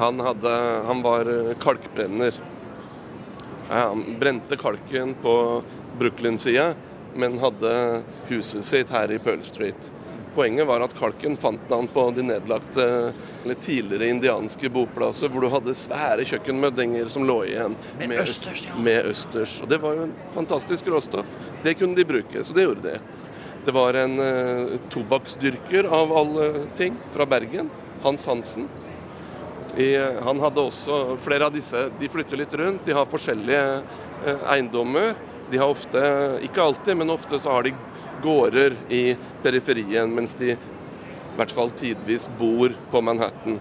Han, 0.00 0.18
hadde, 0.24 0.54
han 0.88 1.04
var 1.04 1.28
eh, 1.30 1.52
kalkbrenner. 1.60 2.40
Han 3.68 4.18
brente 4.20 4.56
kalken 4.60 5.14
på 5.22 5.36
Brooklyn-sida, 5.98 6.72
men 7.16 7.38
hadde 7.42 7.74
huset 8.30 8.64
sitt 8.66 8.90
her 8.94 9.12
i 9.12 9.18
Pearl 9.22 9.42
Street. 9.46 9.90
Poenget 10.34 10.66
var 10.66 10.82
at 10.82 10.94
kalken 10.98 11.36
fant 11.38 11.70
han 11.70 11.86
på 11.94 12.08
de 12.10 12.24
nedlagte 12.26 12.84
eller 13.44 13.58
tidligere 13.62 14.08
indianske 14.10 14.70
boplasser, 14.74 15.30
hvor 15.30 15.44
du 15.44 15.50
hadde 15.52 15.76
svære 15.78 16.24
kjøkkenmøddinger 16.26 17.10
som 17.12 17.26
lå 17.28 17.36
igjen 17.46 17.76
med, 18.00 18.08
med, 18.10 18.22
østers, 18.24 18.64
ja. 18.66 18.74
med 18.74 19.10
østers. 19.12 19.60
Og 19.62 19.70
Det 19.70 19.78
var 19.82 19.94
jo 19.94 20.08
en 20.08 20.16
fantastisk 20.34 20.90
råstoff. 20.90 21.30
Det 21.62 21.76
kunne 21.78 21.94
de 21.94 22.06
bruke, 22.08 22.42
så 22.42 22.56
det 22.56 22.66
gjorde 22.66 22.88
de. 22.88 22.96
Det 23.64 23.74
var 23.76 23.94
en 23.94 24.18
uh, 24.18 24.74
tobakksdyrker 24.90 25.86
av 25.86 26.16
alle 26.18 26.48
ting, 26.76 26.98
fra 27.14 27.26
Bergen. 27.30 27.70
Hans 28.02 28.26
Hansen. 28.26 28.66
I, 29.78 29.94
han 30.22 30.42
hadde 30.42 30.66
også 30.66 31.16
flere 31.18 31.48
av 31.48 31.54
disse 31.54 31.88
De 31.98 32.10
flytter 32.10 32.38
litt 32.38 32.52
rundt. 32.58 32.84
De 32.86 32.94
har 32.94 33.06
forskjellige 33.10 33.62
uh, 34.26 34.44
eiendommer. 34.50 35.14
De 35.50 35.60
har 35.60 35.70
ofte, 35.70 36.00
ikke 36.46 36.62
alltid, 36.62 36.96
men 36.96 37.12
ofte 37.12 37.38
så 37.38 37.56
har 37.56 37.66
de 37.66 37.74
gårder 38.24 38.76
i 38.88 39.16
periferien, 39.42 40.10
mens 40.14 40.34
de 40.38 40.54
i 40.54 40.58
hvert 41.36 41.52
fall 41.52 41.72
tidvis 41.74 42.28
bor 42.38 42.72
på 42.90 43.02
Manhattan. 43.04 43.58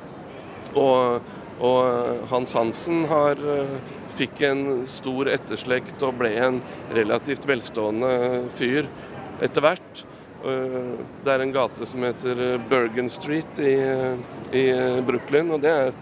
Og, 0.80 1.26
og 1.60 2.30
Hans 2.32 2.54
Hansen 2.56 3.04
har, 3.10 3.42
fikk 4.14 4.44
en 4.46 4.64
stor 4.90 5.30
etterslekt 5.34 6.02
og 6.06 6.20
ble 6.20 6.34
en 6.38 6.60
relativt 6.94 7.48
velstående 7.50 8.46
fyr 8.54 8.86
etter 9.44 9.66
hvert. 9.66 10.04
Det 10.44 11.32
er 11.34 11.42
en 11.42 11.54
gate 11.56 11.88
som 11.88 12.04
heter 12.04 12.42
Bergen 12.70 13.10
Street 13.12 13.62
i, 13.64 13.76
i 14.54 14.66
Brooklyn, 15.08 15.54
og 15.56 15.64
det 15.64 15.72
er 15.72 15.94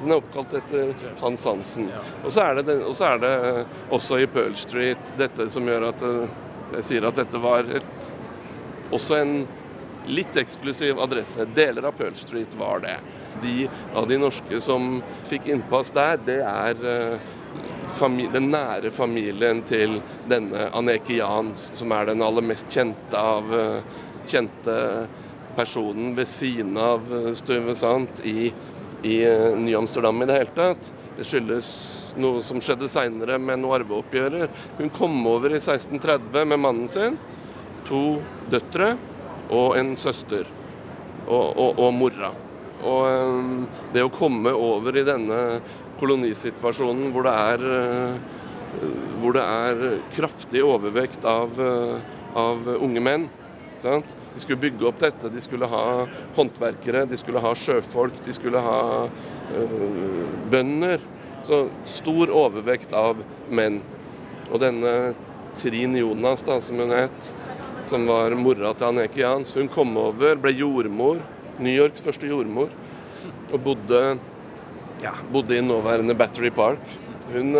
den 0.00 0.10
er 0.10 0.16
oppkalt 0.16 0.54
etter 0.54 0.94
Hans 1.20 1.44
Hansen. 1.44 1.90
Og 2.24 2.32
så 2.32 2.46
er, 2.46 2.62
er 2.62 3.20
det 3.20 3.34
også 3.94 4.20
i 4.22 4.28
Pearl 4.30 4.54
Street 4.58 5.14
dette 5.18 5.48
som 5.52 5.68
gjør 5.68 5.90
at 5.90 6.04
jeg 6.74 6.86
sier 6.88 7.06
at 7.06 7.18
dette 7.20 7.40
var 7.42 7.68
et, 7.68 8.08
også 8.94 9.18
en 9.20 9.36
litt 10.10 10.36
eksklusiv 10.36 10.98
adresse. 11.00 11.46
Deler 11.56 11.88
av 11.88 11.96
Pearl 11.98 12.16
Street 12.18 12.56
var 12.60 12.82
det. 12.84 12.96
De 13.42 13.68
av 13.94 14.08
de 14.08 14.18
norske 14.20 14.60
som 14.62 14.98
fikk 15.28 15.48
innpass 15.52 15.92
der, 15.94 16.20
det 16.26 16.40
er 16.44 16.84
uh, 16.84 18.14
den 18.34 18.50
nære 18.50 18.90
familien 18.94 19.62
til 19.68 20.00
denne 20.30 20.68
Aneke 20.74 21.18
Jans, 21.18 21.68
som 21.76 21.92
er 21.94 22.10
den 22.10 22.24
aller 22.24 22.44
mest 22.44 22.72
kjente 22.72 23.20
av 23.20 23.52
kjente 24.26 24.76
personen 25.54 26.14
ved 26.16 26.28
siden 26.28 26.76
av 26.80 27.04
Stuyvesant 27.36 28.24
i, 28.26 28.50
i 29.04 29.18
Ny-Amsterdam 29.60 30.22
i 30.22 30.26
det 30.28 30.38
hele 30.38 30.54
tatt. 30.56 30.90
Det 31.16 31.26
skyldes 31.28 31.68
noe 32.20 32.42
som 32.44 32.60
skjedde 32.62 32.88
seinere 32.90 33.38
med 33.42 33.60
noen 33.60 33.80
arveoppgjører. 33.80 34.52
Hun 34.78 34.92
kom 34.94 35.18
over 35.28 35.52
i 35.52 35.60
1630 35.60 36.48
med 36.48 36.62
mannen 36.62 36.90
sin, 36.90 37.18
to 37.84 38.20
døtre 38.50 38.94
og 39.52 39.76
en 39.78 39.92
søster. 39.98 40.48
Og, 41.24 41.56
og, 41.56 41.78
og 41.80 41.92
mora. 41.96 42.32
Og 42.84 43.04
um, 43.08 43.52
det 43.94 44.02
å 44.04 44.12
komme 44.12 44.52
over 44.52 44.96
i 45.00 45.06
denne 45.06 45.38
kolonisituasjonen 46.00 47.12
hvor 47.14 47.24
det 47.24 47.36
er, 47.54 47.64
uh, 47.64 48.90
hvor 49.22 49.36
det 49.36 49.44
er 49.44 50.02
kraftig 50.16 50.64
overvekt 50.66 51.24
av, 51.28 51.56
av 52.36 52.68
unge 52.76 53.04
menn 53.04 53.28
sant? 53.80 54.16
De 54.34 54.42
skulle 54.42 54.60
bygge 54.60 54.86
opp 54.88 55.00
dette. 55.02 55.30
De 55.30 55.42
skulle 55.42 55.68
ha 55.70 56.06
håndverkere, 56.36 57.04
de 57.10 57.18
skulle 57.18 57.42
ha 57.42 57.52
sjøfolk, 57.58 58.18
de 58.26 58.34
skulle 58.34 58.62
ha 58.62 58.78
øh, 59.06 60.24
bønder. 60.50 61.02
Så 61.44 61.66
stor 61.88 62.32
overvekt 62.34 62.94
av 62.96 63.20
menn. 63.52 63.80
Og 64.50 64.58
denne 64.62 65.14
Trin 65.54 65.94
Jonas, 65.96 66.42
da, 66.46 66.58
som 66.60 66.80
hun 66.82 66.94
het, 66.94 67.30
som 67.86 68.08
var 68.08 68.34
mora 68.38 68.72
til 68.74 68.88
Aneke 68.90 69.22
Jans, 69.22 69.54
hun 69.54 69.70
kom 69.70 69.94
over, 70.00 70.38
ble 70.40 70.54
jordmor. 70.56 71.22
New 71.60 71.70
Yorks 71.70 72.02
første 72.02 72.26
jordmor. 72.26 72.72
Og 73.52 73.58
bodde, 73.62 74.02
ja, 75.04 75.14
bodde 75.30 75.58
i 75.60 75.64
nåværende 75.64 76.16
Battery 76.18 76.50
Park. 76.54 76.82
Hun, 77.30 77.54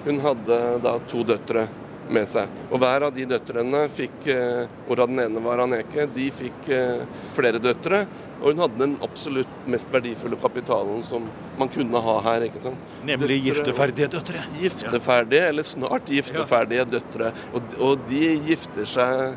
Hun 0.00 0.16
hadde 0.24 0.56
da 0.80 0.94
to 1.10 1.20
døtre 1.28 1.66
med 2.10 2.26
seg. 2.30 2.50
Og 2.70 2.80
hver 2.82 3.04
av 3.06 3.14
de 3.14 3.24
døtrene 3.30 3.84
fikk, 3.92 4.26
eh, 4.32 4.64
hvorav 4.88 5.10
den 5.12 5.20
ene 5.24 5.42
var 5.44 5.62
Aneke, 5.64 6.08
de 6.14 6.26
fikk 6.34 6.68
eh, 6.74 7.04
flere 7.36 7.60
døtre. 7.62 8.02
Og 8.40 8.54
hun 8.54 8.62
hadde 8.64 8.80
den 8.80 8.94
absolutt 9.04 9.66
mest 9.68 9.90
verdifulle 9.92 10.38
kapitalen 10.40 11.02
som 11.04 11.26
man 11.60 11.68
kunne 11.68 12.00
ha 12.00 12.14
her. 12.24 12.46
ikke 12.48 12.62
sant? 12.62 12.78
Nemlig 13.04 13.36
Døtre- 13.36 13.50
gifteferdige 13.50 14.08
døtre. 14.16 14.44
Gifteferdige, 14.62 15.48
eller 15.52 15.62
snart 15.68 16.08
gifteferdige 16.08 16.86
døtre. 16.88 17.32
Og, 17.54 17.74
og 17.78 18.06
de 18.08 18.24
gifter 18.48 18.88
seg 18.88 19.36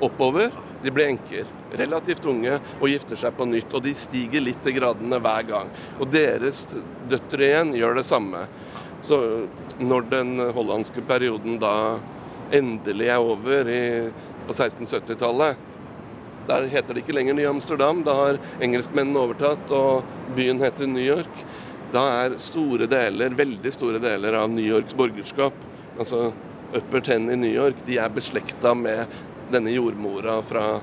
oppover. 0.00 0.50
De 0.80 0.88
blir 0.90 1.10
enker, 1.12 1.44
relativt 1.76 2.24
unge, 2.30 2.54
og 2.80 2.88
gifter 2.88 3.18
seg 3.20 3.34
på 3.36 3.44
nytt. 3.50 3.74
Og 3.76 3.84
de 3.84 3.92
stiger 3.94 4.40
litt 4.40 4.64
i 4.64 4.72
gradene 4.72 5.20
hver 5.20 5.44
gang. 5.50 5.68
Og 6.00 6.08
deres 6.10 6.62
døtre 7.12 7.50
igjen 7.50 7.74
gjør 7.76 8.00
det 8.00 8.06
samme. 8.08 8.46
Så 9.04 9.18
når 9.80 10.08
den 10.10 10.34
hollandske 10.54 11.02
perioden 11.08 11.58
da 11.62 11.74
endelig 12.52 13.08
er 13.08 13.22
over 13.22 13.68
i, 13.70 13.82
på 14.46 14.56
1670-tallet, 14.56 15.66
der 16.48 16.66
heter 16.72 16.96
det 16.96 17.04
ikke 17.04 17.14
lenger 17.14 17.36
Ny 17.36 17.46
Amsterdam, 17.46 18.02
da 18.04 18.14
har 18.16 18.38
engelskmennene 18.64 19.20
overtatt, 19.22 19.70
og 19.76 20.06
byen 20.36 20.62
heter 20.62 20.88
New 20.90 21.04
York. 21.04 21.42
Da 21.94 22.02
er 22.24 22.38
store 22.42 22.88
deler, 22.90 23.34
veldig 23.38 23.72
store 23.74 24.00
deler 24.02 24.38
av 24.40 24.50
New 24.50 24.64
Yorks 24.66 24.96
borgerskap, 24.98 25.56
altså 25.98 26.30
Upper 26.76 27.02
Ten 27.06 27.28
i 27.30 27.38
New 27.38 27.50
York, 27.50 27.84
de 27.86 27.98
er 27.98 28.12
beslekta 28.14 28.74
med 28.78 29.10
denne 29.50 29.72
jordmora 29.74 30.38
fra 30.46 30.78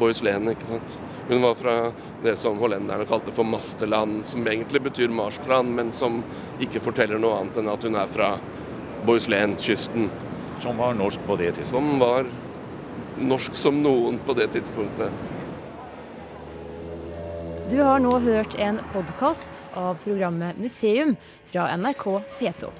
Boys 0.00 0.22
Lane, 0.24 0.54
ikke 0.54 0.68
sant. 0.68 0.98
Hun 1.30 1.42
var 1.42 1.54
fra 1.54 1.92
det 2.22 2.36
som 2.36 2.58
hollenderne 2.58 3.04
kalte 3.06 3.30
for 3.30 3.46
Masterland, 3.46 4.24
som 4.26 4.46
egentlig 4.46 4.80
betyr 4.82 5.12
Marstrand, 5.14 5.70
men 5.70 5.92
som 5.94 6.24
ikke 6.58 6.82
forteller 6.82 7.20
noe 7.22 7.36
annet 7.38 7.60
enn 7.60 7.70
at 7.70 7.86
hun 7.86 7.98
er 8.00 8.10
fra 8.10 8.32
Boys 9.06 9.28
Lane-kysten. 9.30 10.08
Som 10.58 10.82
var 10.82 10.98
norsk 10.98 11.22
på 11.28 11.36
det 11.38 11.52
tidspunktet. 11.54 11.70
Som 11.70 12.02
var 12.02 12.26
norsk 13.30 13.54
som 13.54 13.78
noen 13.84 14.18
på 14.26 14.34
det 14.34 14.48
tidspunktet. 14.56 15.14
Du 17.70 17.78
har 17.78 18.02
nå 18.02 18.16
hørt 18.26 18.58
en 18.58 18.82
podkast 18.90 19.62
av 19.78 20.02
programmet 20.02 20.58
Museum 20.58 21.14
fra 21.46 21.68
NRK 21.78 22.04
P2. 22.40 22.74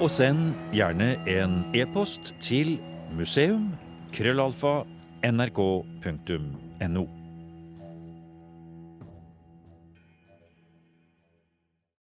Og 0.00 0.08
send 0.08 0.56
gjerne 0.72 1.12
en 1.28 1.60
e-post 1.76 2.32
til 2.40 2.78
museum 3.12 3.74
krøllalfa 4.16 4.78
nrk.no. 5.32 7.23